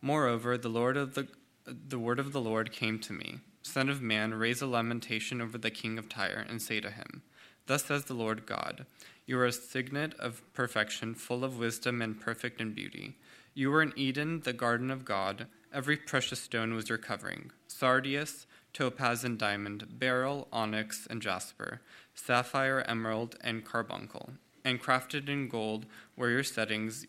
[0.00, 1.28] Moreover, the Lord of the
[1.64, 3.38] the word of the Lord came to me.
[3.62, 7.22] Son of man, raise a lamentation over the king of Tyre, and say to him,
[7.66, 8.84] Thus says the Lord God
[9.26, 13.16] You are a signet of perfection, full of wisdom and perfect in beauty.
[13.54, 15.46] You were in Eden, the garden of God.
[15.72, 21.80] Every precious stone was your covering sardius, topaz, and diamond, beryl, onyx, and jasper,
[22.14, 24.30] sapphire, emerald, and carbuncle.
[24.64, 25.86] And crafted in gold
[26.16, 27.06] were your settings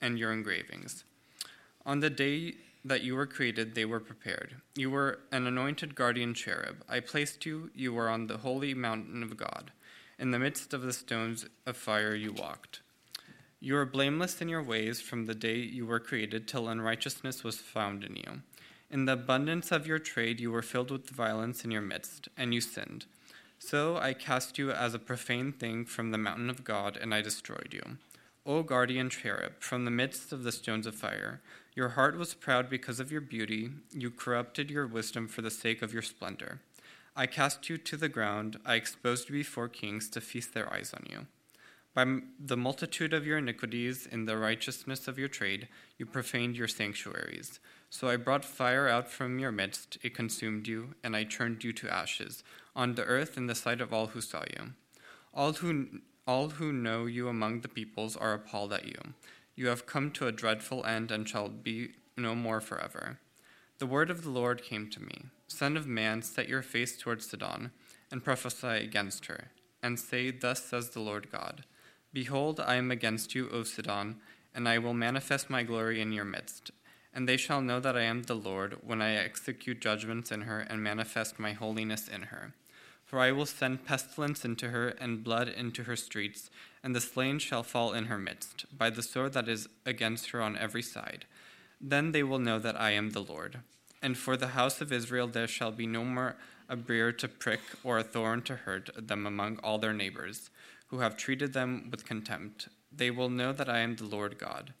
[0.00, 1.04] and your engravings.
[1.86, 2.54] On the day
[2.84, 4.56] that you were created, they were prepared.
[4.74, 6.82] You were an anointed guardian cherub.
[6.88, 9.70] I placed you, you were on the holy mountain of God.
[10.18, 12.80] In the midst of the stones of fire you walked.
[13.62, 17.58] You were blameless in your ways from the day you were created till unrighteousness was
[17.58, 18.42] found in you.
[18.90, 22.54] In the abundance of your trade you were filled with violence in your midst, and
[22.54, 23.04] you sinned.
[23.62, 27.20] So I cast you as a profane thing from the mountain of God, and I
[27.20, 27.98] destroyed you.
[28.46, 31.42] O guardian cherub, from the midst of the stones of fire,
[31.74, 35.82] your heart was proud because of your beauty, you corrupted your wisdom for the sake
[35.82, 36.60] of your splendor.
[37.14, 40.94] I cast you to the ground, I exposed you before kings to feast their eyes
[40.94, 41.26] on you.
[41.94, 45.68] By the multitude of your iniquities, in the righteousness of your trade,
[45.98, 47.60] you profaned your sanctuaries.
[47.90, 51.72] So I brought fire out from your midst, it consumed you, and I turned you
[51.72, 52.44] to ashes,
[52.74, 54.74] on the earth in the sight of all who saw you.
[55.34, 59.14] All who, all who know you among the peoples are appalled at you.
[59.56, 63.18] You have come to a dreadful end and shall be no more forever.
[63.78, 67.28] The word of the Lord came to me Son of man, set your face towards
[67.28, 67.72] Sidon,
[68.10, 69.50] and prophesy against her,
[69.82, 71.64] and say, Thus says the Lord God
[72.12, 74.20] Behold, I am against you, O Sidon,
[74.54, 76.70] and I will manifest my glory in your midst.
[77.12, 80.60] And they shall know that I am the Lord when I execute judgments in her
[80.60, 82.54] and manifest my holiness in her.
[83.04, 86.48] For I will send pestilence into her and blood into her streets,
[86.84, 90.40] and the slain shall fall in her midst, by the sword that is against her
[90.40, 91.24] on every side.
[91.80, 93.60] Then they will know that I am the Lord.
[94.00, 96.36] And for the house of Israel there shall be no more
[96.68, 100.50] a briar to prick or a thorn to hurt them among all their neighbors,
[100.86, 102.68] who have treated them with contempt.
[102.92, 104.72] They will know that I am the Lord God.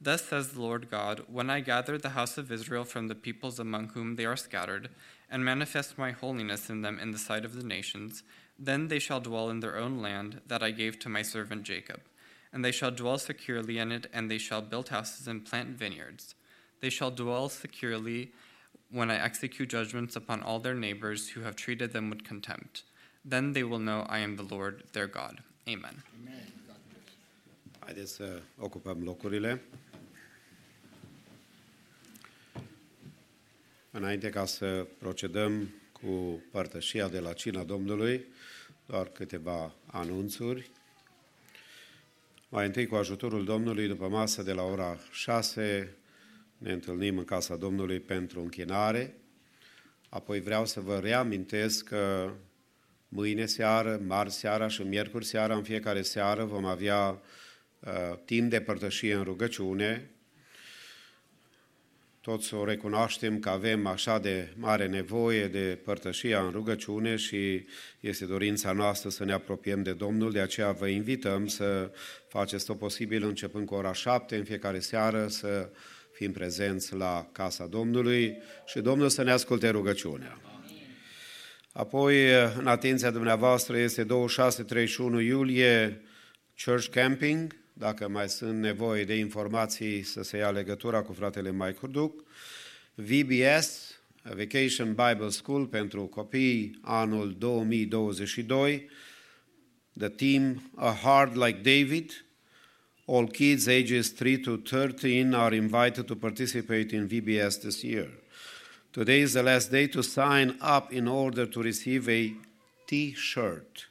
[0.00, 3.58] Thus says the Lord God When I gather the house of Israel from the peoples
[3.58, 4.88] among whom they are scattered,
[5.30, 8.22] and manifest my holiness in them in the sight of the nations,
[8.58, 12.00] then they shall dwell in their own land that I gave to my servant Jacob.
[12.52, 16.34] And they shall dwell securely in it, and they shall build houses and plant vineyards.
[16.80, 18.32] They shall dwell securely
[18.90, 22.82] when I execute judgments upon all their neighbors who have treated them with contempt.
[23.24, 25.42] Then they will know I am the Lord their God.
[25.68, 26.02] Amen.
[27.78, 29.60] Haideți să ocupăm locurile.
[33.92, 38.26] Înainte ca să procedăm cu părtășia de la Cina Domnului,
[38.86, 40.70] doar câteva anunțuri.
[42.48, 45.94] Mai întâi, cu ajutorul Domnului, după masă de la ora 6,
[46.58, 49.14] ne întâlnim în casa Domnului pentru închinare.
[50.08, 52.32] Apoi vreau să vă reamintesc că
[53.08, 57.20] mâine seară, marți seara și miercuri seara, în fiecare seară, vom avea
[57.80, 60.10] uh, timp de părtășie în rugăciune.
[62.20, 67.64] Toți o recunoaștem că avem așa de mare nevoie de părtășia în rugăciune și
[68.00, 71.90] este dorința noastră să ne apropiem de Domnul, de aceea vă invităm să
[72.28, 75.70] faceți tot posibil începând cu ora șapte în fiecare seară, să
[76.12, 78.36] fim prezenți la casa Domnului
[78.66, 80.40] și Domnul să ne asculte rugăciunea.
[81.72, 84.06] Apoi, în atenția dumneavoastră este 26-31
[85.22, 86.02] iulie
[86.64, 91.76] Church Camping, dacă mai sunt nevoie de informații să se ia legătura cu fratele Mike
[91.80, 92.24] Hurduc.
[92.94, 98.88] VBS, Vacation Bible School pentru copii anul 2022.
[99.98, 102.24] The team A Heart Like David.
[103.06, 108.08] All kids ages 3 to 13 are invited to participate in VBS this year.
[108.90, 112.34] Today is the last day to sign up in order to receive a
[112.84, 113.89] t-shirt.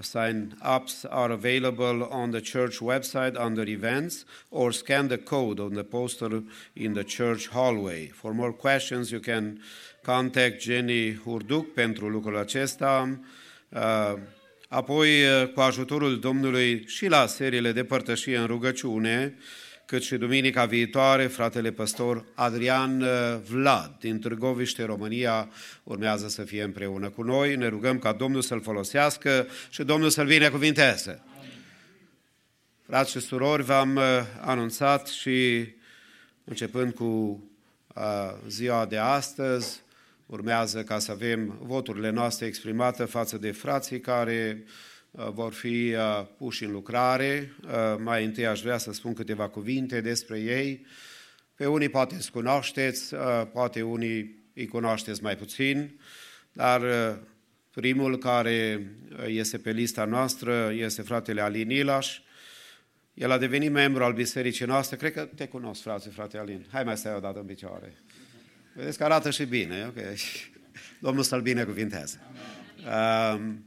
[0.00, 5.74] Sign ups are available on the church website under events or scan the code on
[5.74, 6.42] the poster
[6.74, 8.06] in the church hallway.
[8.06, 9.60] For more questions, you can
[10.02, 13.20] contact Jenny Hurduc pentru lucrul acesta.
[13.68, 14.14] Uh,
[14.68, 19.38] apoi, uh, cu ajutorul Domnului și la seriile de părtășie în rugăciune,
[19.92, 23.08] cât și duminica viitoare, fratele păstor Adrian uh,
[23.50, 25.48] Vlad din Târgoviște, România,
[25.82, 27.56] urmează să fie împreună cu noi.
[27.56, 31.22] Ne rugăm ca Domnul să-l folosească și Domnul să-l binecuvinteze.
[32.86, 34.02] Frați și surori, v-am uh,
[34.40, 35.68] anunțat și
[36.44, 37.04] începând cu
[37.94, 38.02] uh,
[38.48, 39.80] ziua de astăzi,
[40.26, 44.70] urmează ca să avem voturile noastre exprimate față de frații care Uh,
[45.12, 47.52] vor fi uh, puși în lucrare.
[47.64, 50.86] Uh, mai întâi aș vrea să spun câteva cuvinte despre ei.
[51.54, 53.14] Pe unii poate îți cunoașteți,
[53.52, 56.00] poate unii îi cunoașteți mai puțin,
[56.52, 56.82] dar
[57.70, 58.90] primul care
[59.26, 62.20] este pe lista noastră este fratele Alin Ilaș.
[63.14, 64.96] El a devenit membru al bisericii noastre.
[64.96, 66.66] Cred că te cunosc, frate, frate Alin.
[66.70, 67.92] Hai mai stai o dată în picioare.
[68.74, 70.04] Vedeți că arată și bine, ok?
[71.06, 72.20] Domnul să-l binecuvinteze.
[73.34, 73.64] Um,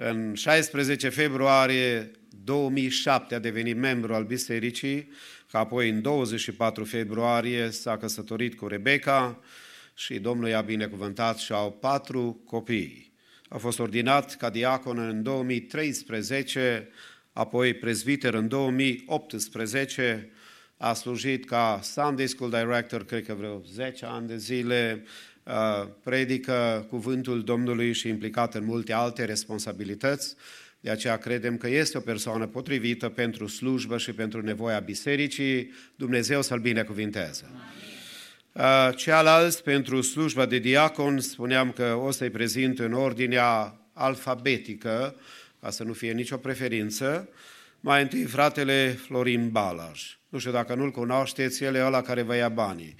[0.00, 2.10] în 16 februarie
[2.44, 5.10] 2007 a devenit membru al bisericii,
[5.50, 9.40] că apoi în 24 februarie s-a căsătorit cu Rebecca
[9.94, 13.12] și Domnul i-a binecuvântat și au patru copii.
[13.48, 16.88] A fost ordinat ca diacon în 2013,
[17.32, 20.30] apoi prezbiter în 2018,
[20.76, 25.37] a slujit ca Sunday School Director, cred că vreo 10 ani de zile, Uh,
[26.02, 30.34] predică cuvântul Domnului și implicat în multe alte responsabilități.
[30.80, 35.72] De aceea credem că este o persoană potrivită pentru slujbă și pentru nevoia bisericii.
[35.96, 37.44] Dumnezeu să-l binecuvinteze.
[38.52, 45.16] Uh, cealalți, pentru slujba de diacon, spuneam că o să-i prezint în ordinea alfabetică,
[45.60, 47.28] ca să nu fie nicio preferință.
[47.80, 50.18] Mai întâi fratele Florin Balaj.
[50.28, 52.94] Nu știu dacă nu-l cunoașteți, el e ăla care vă ia banii.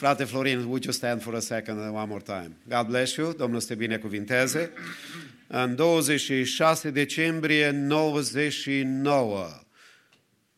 [0.00, 2.56] Frate Florin, would you stand for a second and one more time?
[2.66, 4.72] God bless you, Domnul să te binecuvinteze.
[5.46, 9.48] În 26 decembrie 99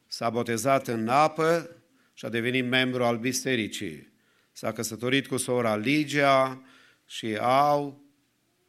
[0.06, 1.76] s-a botezat în apă
[2.14, 4.12] și a devenit membru al bisericii.
[4.52, 6.62] S-a căsătorit cu sora Ligia
[7.06, 8.04] și au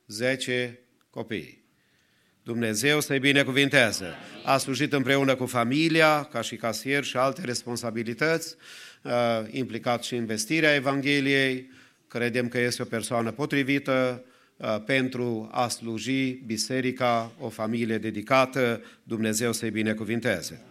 [0.08, 0.80] 10
[1.10, 1.63] copii.
[2.44, 4.06] Dumnezeu să-i binecuvinteze.
[4.46, 8.56] A slujit împreună cu familia, ca și casier și alte responsabilități
[9.04, 11.72] Uh, implicat și investirea Evangheliei,
[12.08, 14.24] credem că este o persoană potrivită
[14.58, 20.62] uh, pentru a sluji biserica, o familie dedicată, Dumnezeu să-i binecuvinteze.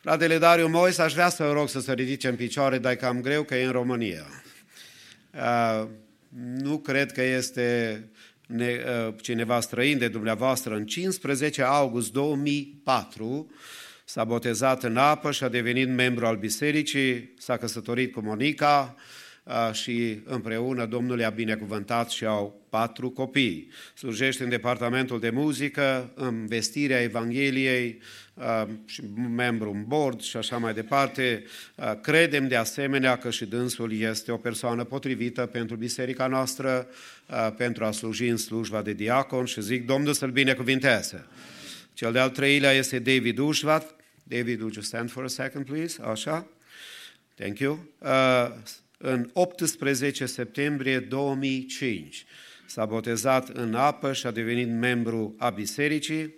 [0.00, 3.20] Fratele Dariu Mois, aș vrea să rog să se ridice în picioare, dar e cam
[3.20, 4.26] greu că e în România.
[5.34, 5.86] Uh,
[6.56, 8.00] nu cred că este
[9.20, 10.74] cineva străin de dumneavoastră.
[10.74, 13.50] În 15 august 2004,
[14.04, 18.96] s-a botezat în apă și a devenit membru al bisericii, s-a căsătorit cu Monica
[19.72, 23.70] și împreună Domnul i-a binecuvântat și au patru copii.
[23.96, 28.00] Slujește în departamentul de muzică, în vestirea Evangheliei,
[28.84, 29.02] și
[29.34, 31.44] membru în board și așa mai departe.
[32.02, 36.86] Credem de asemenea că și dânsul este o persoană potrivită pentru biserica noastră,
[37.56, 41.26] pentru a sluji în slujba de diacon și zic Domnul să-l binecuvinteze.
[41.92, 43.94] Cel de-al treilea este David Ușvat.
[44.22, 46.02] David, would you stand for a second, please?
[46.02, 46.46] Așa.
[47.34, 47.86] Thank you.
[47.98, 48.48] Uh,
[49.06, 52.24] în 18 septembrie 2005
[52.66, 56.34] s-a botezat în apă și a devenit membru a bisericii.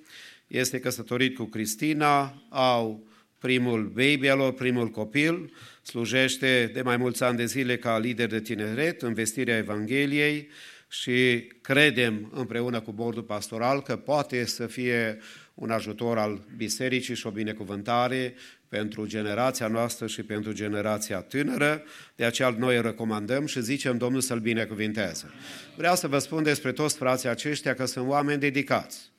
[0.47, 3.07] Este căsătorit cu Cristina, au
[3.39, 5.53] primul baby al lor, primul copil,
[5.83, 10.49] slujește de mai mulți ani de zile ca lider de tineret în vestirea Evangheliei
[10.89, 15.19] și credem împreună cu bordul pastoral că poate să fie
[15.55, 18.35] un ajutor al bisericii și o binecuvântare
[18.69, 21.83] pentru generația noastră și pentru generația tânără,
[22.17, 25.31] de aceea noi recomandăm și zicem Domnul să-l binecuvinteze.
[25.77, 29.13] Vreau să vă spun despre toți frații aceștia că sunt oameni dedicați.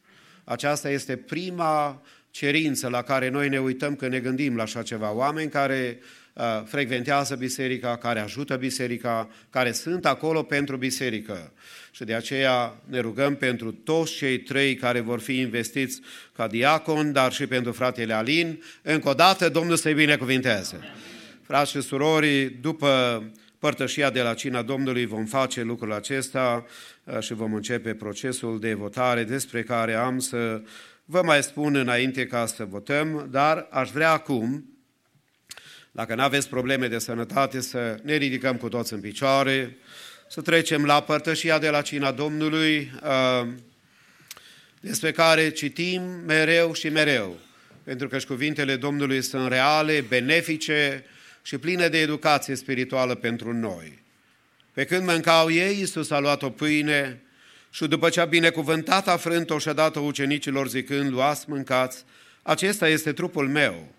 [0.44, 5.14] Aceasta este prima cerință la care noi ne uităm când ne gândim la așa ceva.
[5.14, 6.00] Oameni care
[6.34, 11.54] uh, frecventează biserica, care ajută biserica, care sunt acolo pentru biserică.
[11.98, 16.02] Și de aceea ne rugăm pentru toți cei trei care vor fi investiți
[16.36, 18.64] ca diacon, dar și pentru fratele Alin.
[18.82, 20.80] Încă o dată, Domnul să-i binecuvinteze.
[21.42, 23.24] Frați și surori, după
[23.60, 26.66] părtășia de la cina Domnului vom face lucrul acesta
[27.04, 30.62] uh, și vom începe procesul de votare despre care am să
[31.06, 34.66] vă mai spun înainte ca să votăm, dar aș vrea acum,
[35.92, 39.78] dacă nu aveți probleme de sănătate, să ne ridicăm cu toți în picioare,
[40.28, 43.48] să trecem la părtășia de la cina Domnului, uh,
[44.80, 47.38] despre care citim mereu și mereu,
[47.84, 51.06] pentru că și cuvintele Domnului sunt reale, benefice
[51.42, 54.00] și pline de educație spirituală pentru noi.
[54.74, 57.22] Pe când mâncau ei, Iisus a luat o pâine
[57.70, 62.04] și după ce a binecuvântat, a frânt-o și a dat-o ucenicilor zicând, luați, mâncați,
[62.42, 63.96] acesta este trupul meu.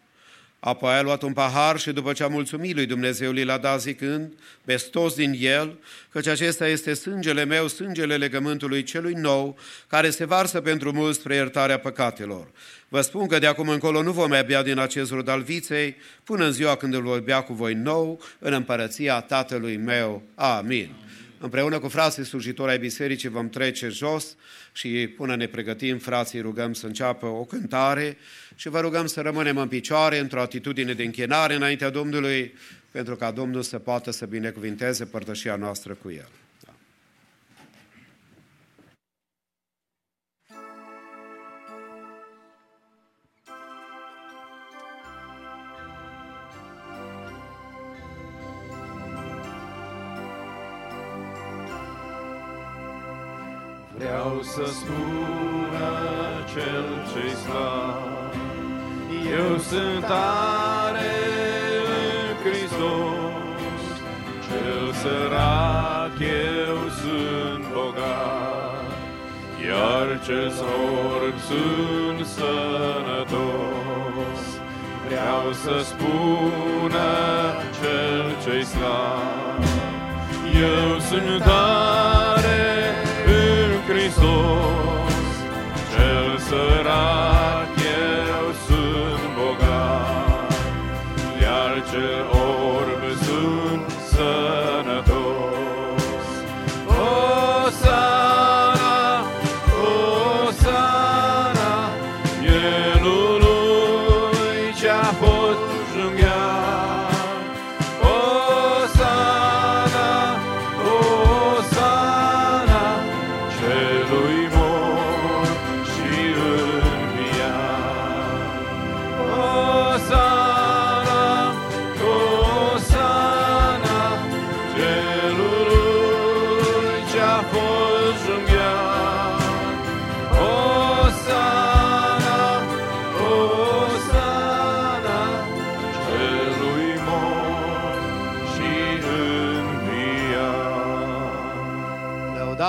[0.60, 4.32] Apoi a luat un pahar și după ce a mulțumit lui Dumnezeu, l-a dat zicând,
[4.64, 5.78] bestos din el,
[6.10, 11.34] căci acesta este sângele meu, sângele legământului celui nou, care se varsă pentru mulți spre
[11.34, 12.50] iertarea păcatelor.
[12.88, 15.96] Vă spun că de acum încolo nu vom mai bea din acest rod al viței,
[16.24, 20.22] până în ziua când îl voi bea cu voi nou, în împărăția Tatălui meu.
[20.34, 20.94] Amin.
[21.40, 24.36] Împreună cu frații slujitori ai bisericii vom trece jos
[24.78, 28.16] și până ne pregătim, frații, rugăm să înceapă o cântare
[28.54, 32.54] și vă rugăm să rămânem în picioare, într-o atitudine de închinare înaintea Domnului,
[32.90, 36.28] pentru ca Domnul să poată să binecuvinteze părtășia noastră cu El.
[53.98, 55.90] Vreau să spună
[56.52, 58.32] cel ce slab,
[59.38, 61.14] eu sunt tare
[61.84, 63.82] în Hristos,
[64.46, 68.86] cel sărac eu sunt bogat,
[69.68, 73.80] iar cel sorb sunt sănătos.
[75.06, 77.08] Vreau să spună
[77.80, 79.62] cel ce slab,
[80.54, 81.87] eu sunt tare
[86.48, 87.17] cel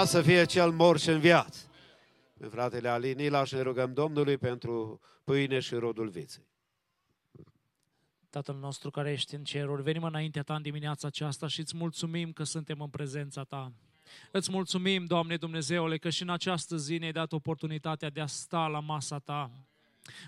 [0.09, 1.69] să fie cel mor și înviat.
[2.39, 6.47] Pe fratele Alin Nila și ne rugăm Domnului pentru pâine și rodul viței.
[8.29, 12.31] Tatăl nostru care ești în ceruri, venim înaintea Ta în dimineața aceasta și îți mulțumim
[12.31, 13.71] că suntem în prezența Ta.
[14.31, 18.67] Îți mulțumim, Doamne Dumnezeule, că și în această zi ne-ai dat oportunitatea de a sta
[18.67, 19.51] la masa Ta.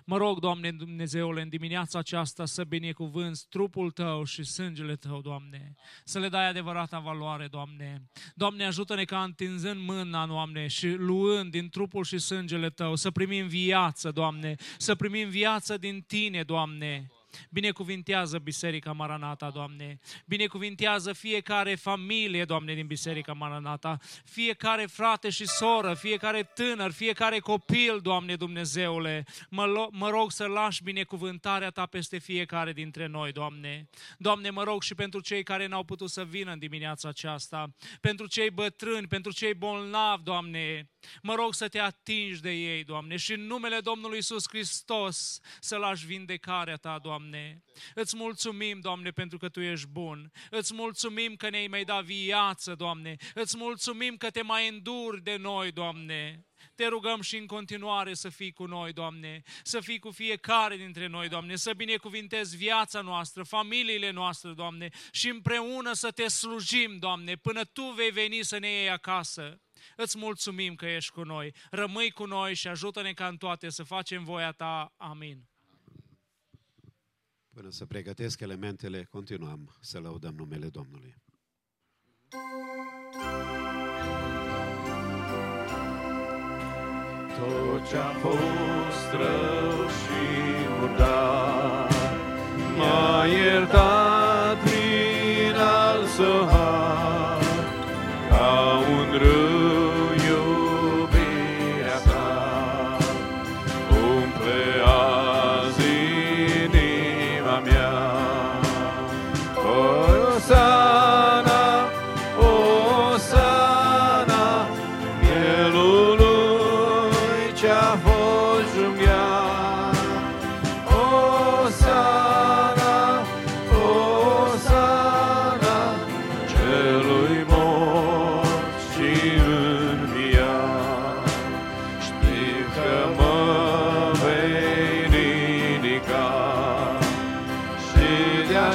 [0.06, 5.76] Mă rog, Doamne Dumnezeule, în dimineața aceasta să binecuvânți trupul Tău și sângele Tău, Doamne.
[6.04, 8.10] Să le dai adevărata valoare, Doamne.
[8.36, 13.48] Doamne, ajută-ne ca întinzând mâna, Doamne, și luând din trupul și sângele Tău, să primim
[13.48, 17.08] viață, Doamne, să primim viață din Tine, Doamne.
[17.50, 20.00] Binecuvintează Biserica Maranata, Doamne.
[20.26, 23.98] Binecuvintează fiecare familie, Doamne, din Biserica Maranata.
[24.26, 29.26] Fiecare frate și soră, fiecare tânăr, fiecare copil, Doamne Dumnezeule.
[29.50, 33.90] Mă, lo- mă rog să lași binecuvântarea Ta peste fiecare dintre noi, Doamne.
[34.18, 38.28] Doamne, mă rog și pentru cei care n-au putut să vină în dimineața aceasta, pentru
[38.28, 40.90] cei bătrâni, pentru cei bolnavi, Doamne.
[41.22, 45.78] Mă rog să te atingi de ei, Doamne, și în numele Domnului Isus Hristos să
[45.78, 47.21] lași vindecarea Ta, Doamne.
[47.96, 50.32] Îți mulțumim, Doamne, pentru că Tu ești bun.
[50.50, 53.16] Îți mulțumim că ne-ai mai dat viață, Doamne.
[53.34, 56.46] Îți mulțumim că te mai înduri de noi, Doamne.
[56.76, 61.08] Te rugăm și în continuare să fii cu noi, Doamne, să fii cu fiecare dintre
[61.08, 67.36] noi, Doamne, să binecuvintezi viața noastră, familiile noastre, Doamne, și împreună să te slujim, Doamne,
[67.36, 69.62] până Tu vei veni să ne iei acasă.
[69.96, 71.54] Îți mulțumim că ești cu noi.
[71.70, 74.94] Rămâi cu noi și ajută-ne ca în toate să facem voia ta.
[74.98, 75.51] Amin.
[77.54, 81.16] Până să pregătesc elementele, continuăm să lăudăm numele Domnului.
[87.38, 91.90] Tot ce-a fost rău și murdar
[92.78, 94.11] M-a iertat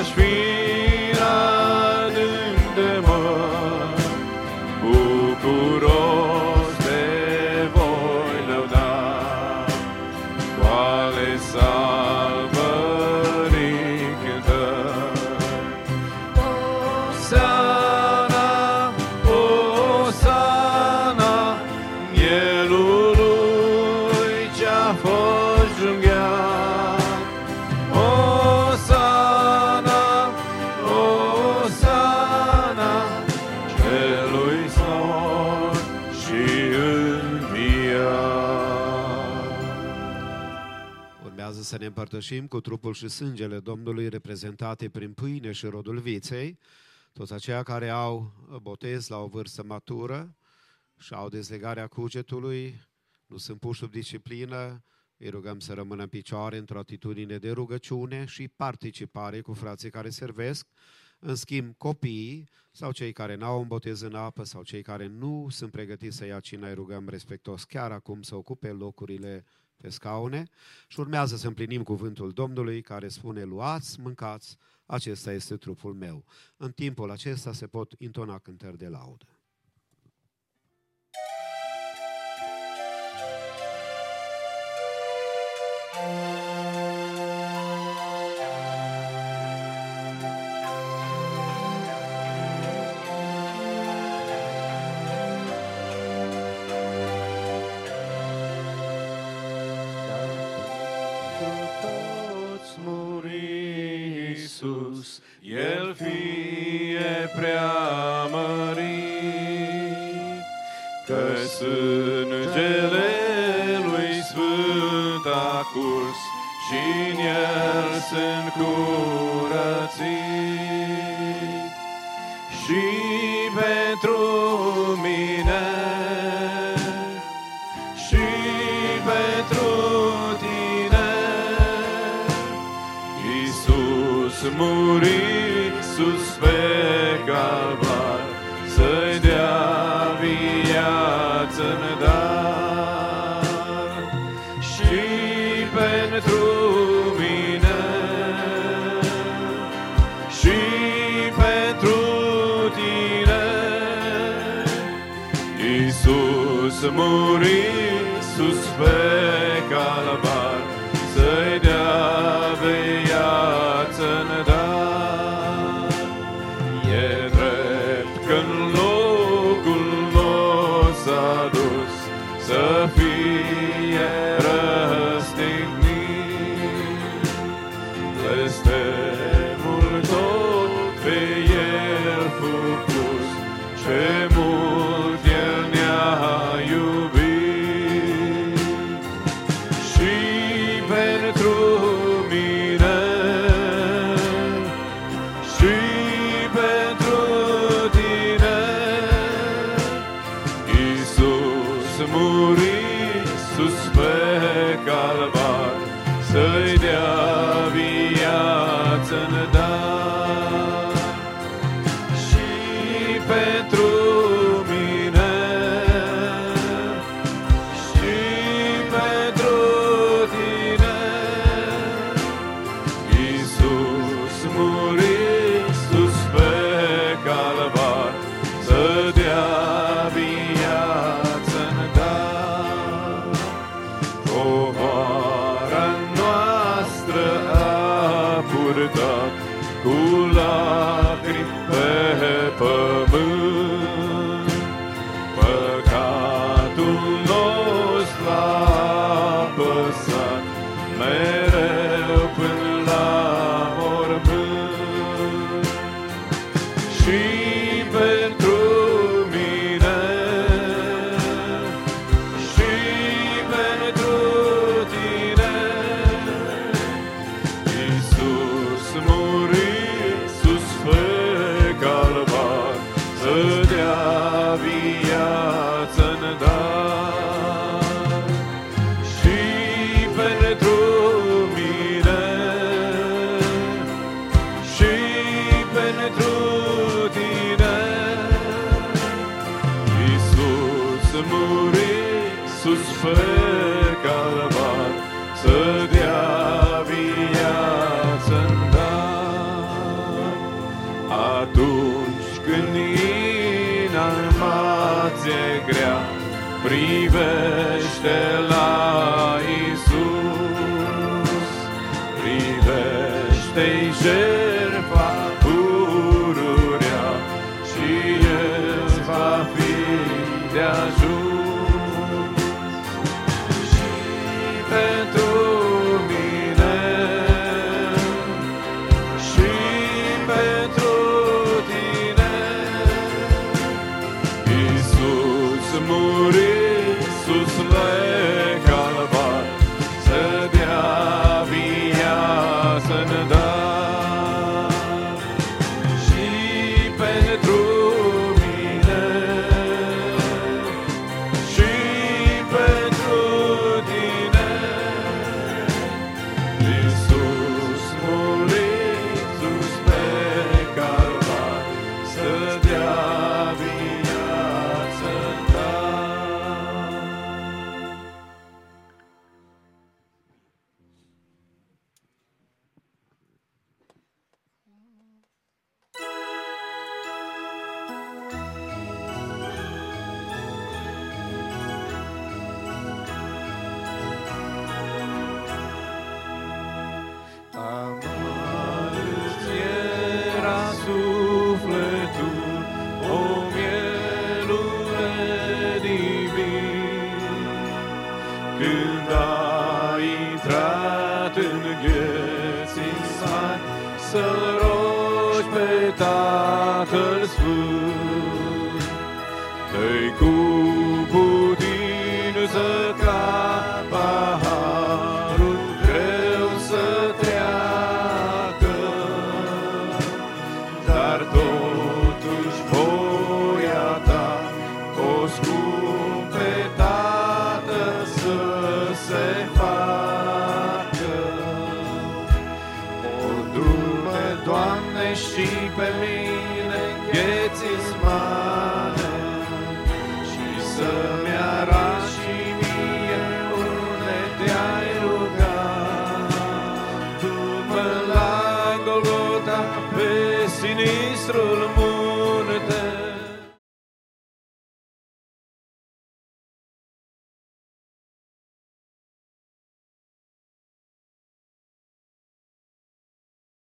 [0.05, 0.66] free
[41.87, 46.59] ne împărtășim cu trupul și sângele Domnului reprezentate prin pâine și rodul viței,
[47.13, 48.33] toți aceia care au
[48.63, 50.37] botez la o vârstă matură
[50.99, 52.81] și au dezlegarea cugetului,
[53.27, 54.83] nu sunt puși sub disciplină,
[55.17, 60.11] îi rugăm să rămână în picioare într-o atitudine de rugăciune și participare cu frații care
[60.11, 60.67] servesc.
[61.19, 65.47] În schimb, copiii sau cei care n-au un botez în apă sau cei care nu
[65.51, 69.45] sunt pregătiți să ia cina, îi rugăm respectos chiar acum să ocupe locurile
[69.77, 70.49] pe scaune
[70.89, 76.25] și urmează să împlinim cuvântul Domnului care spune luați, mâncați, acesta este trupul meu.
[76.57, 79.27] În timpul acesta se pot intona cântări de laudă.
[85.97, 86.56] toți
[118.07, 119.16] El sunt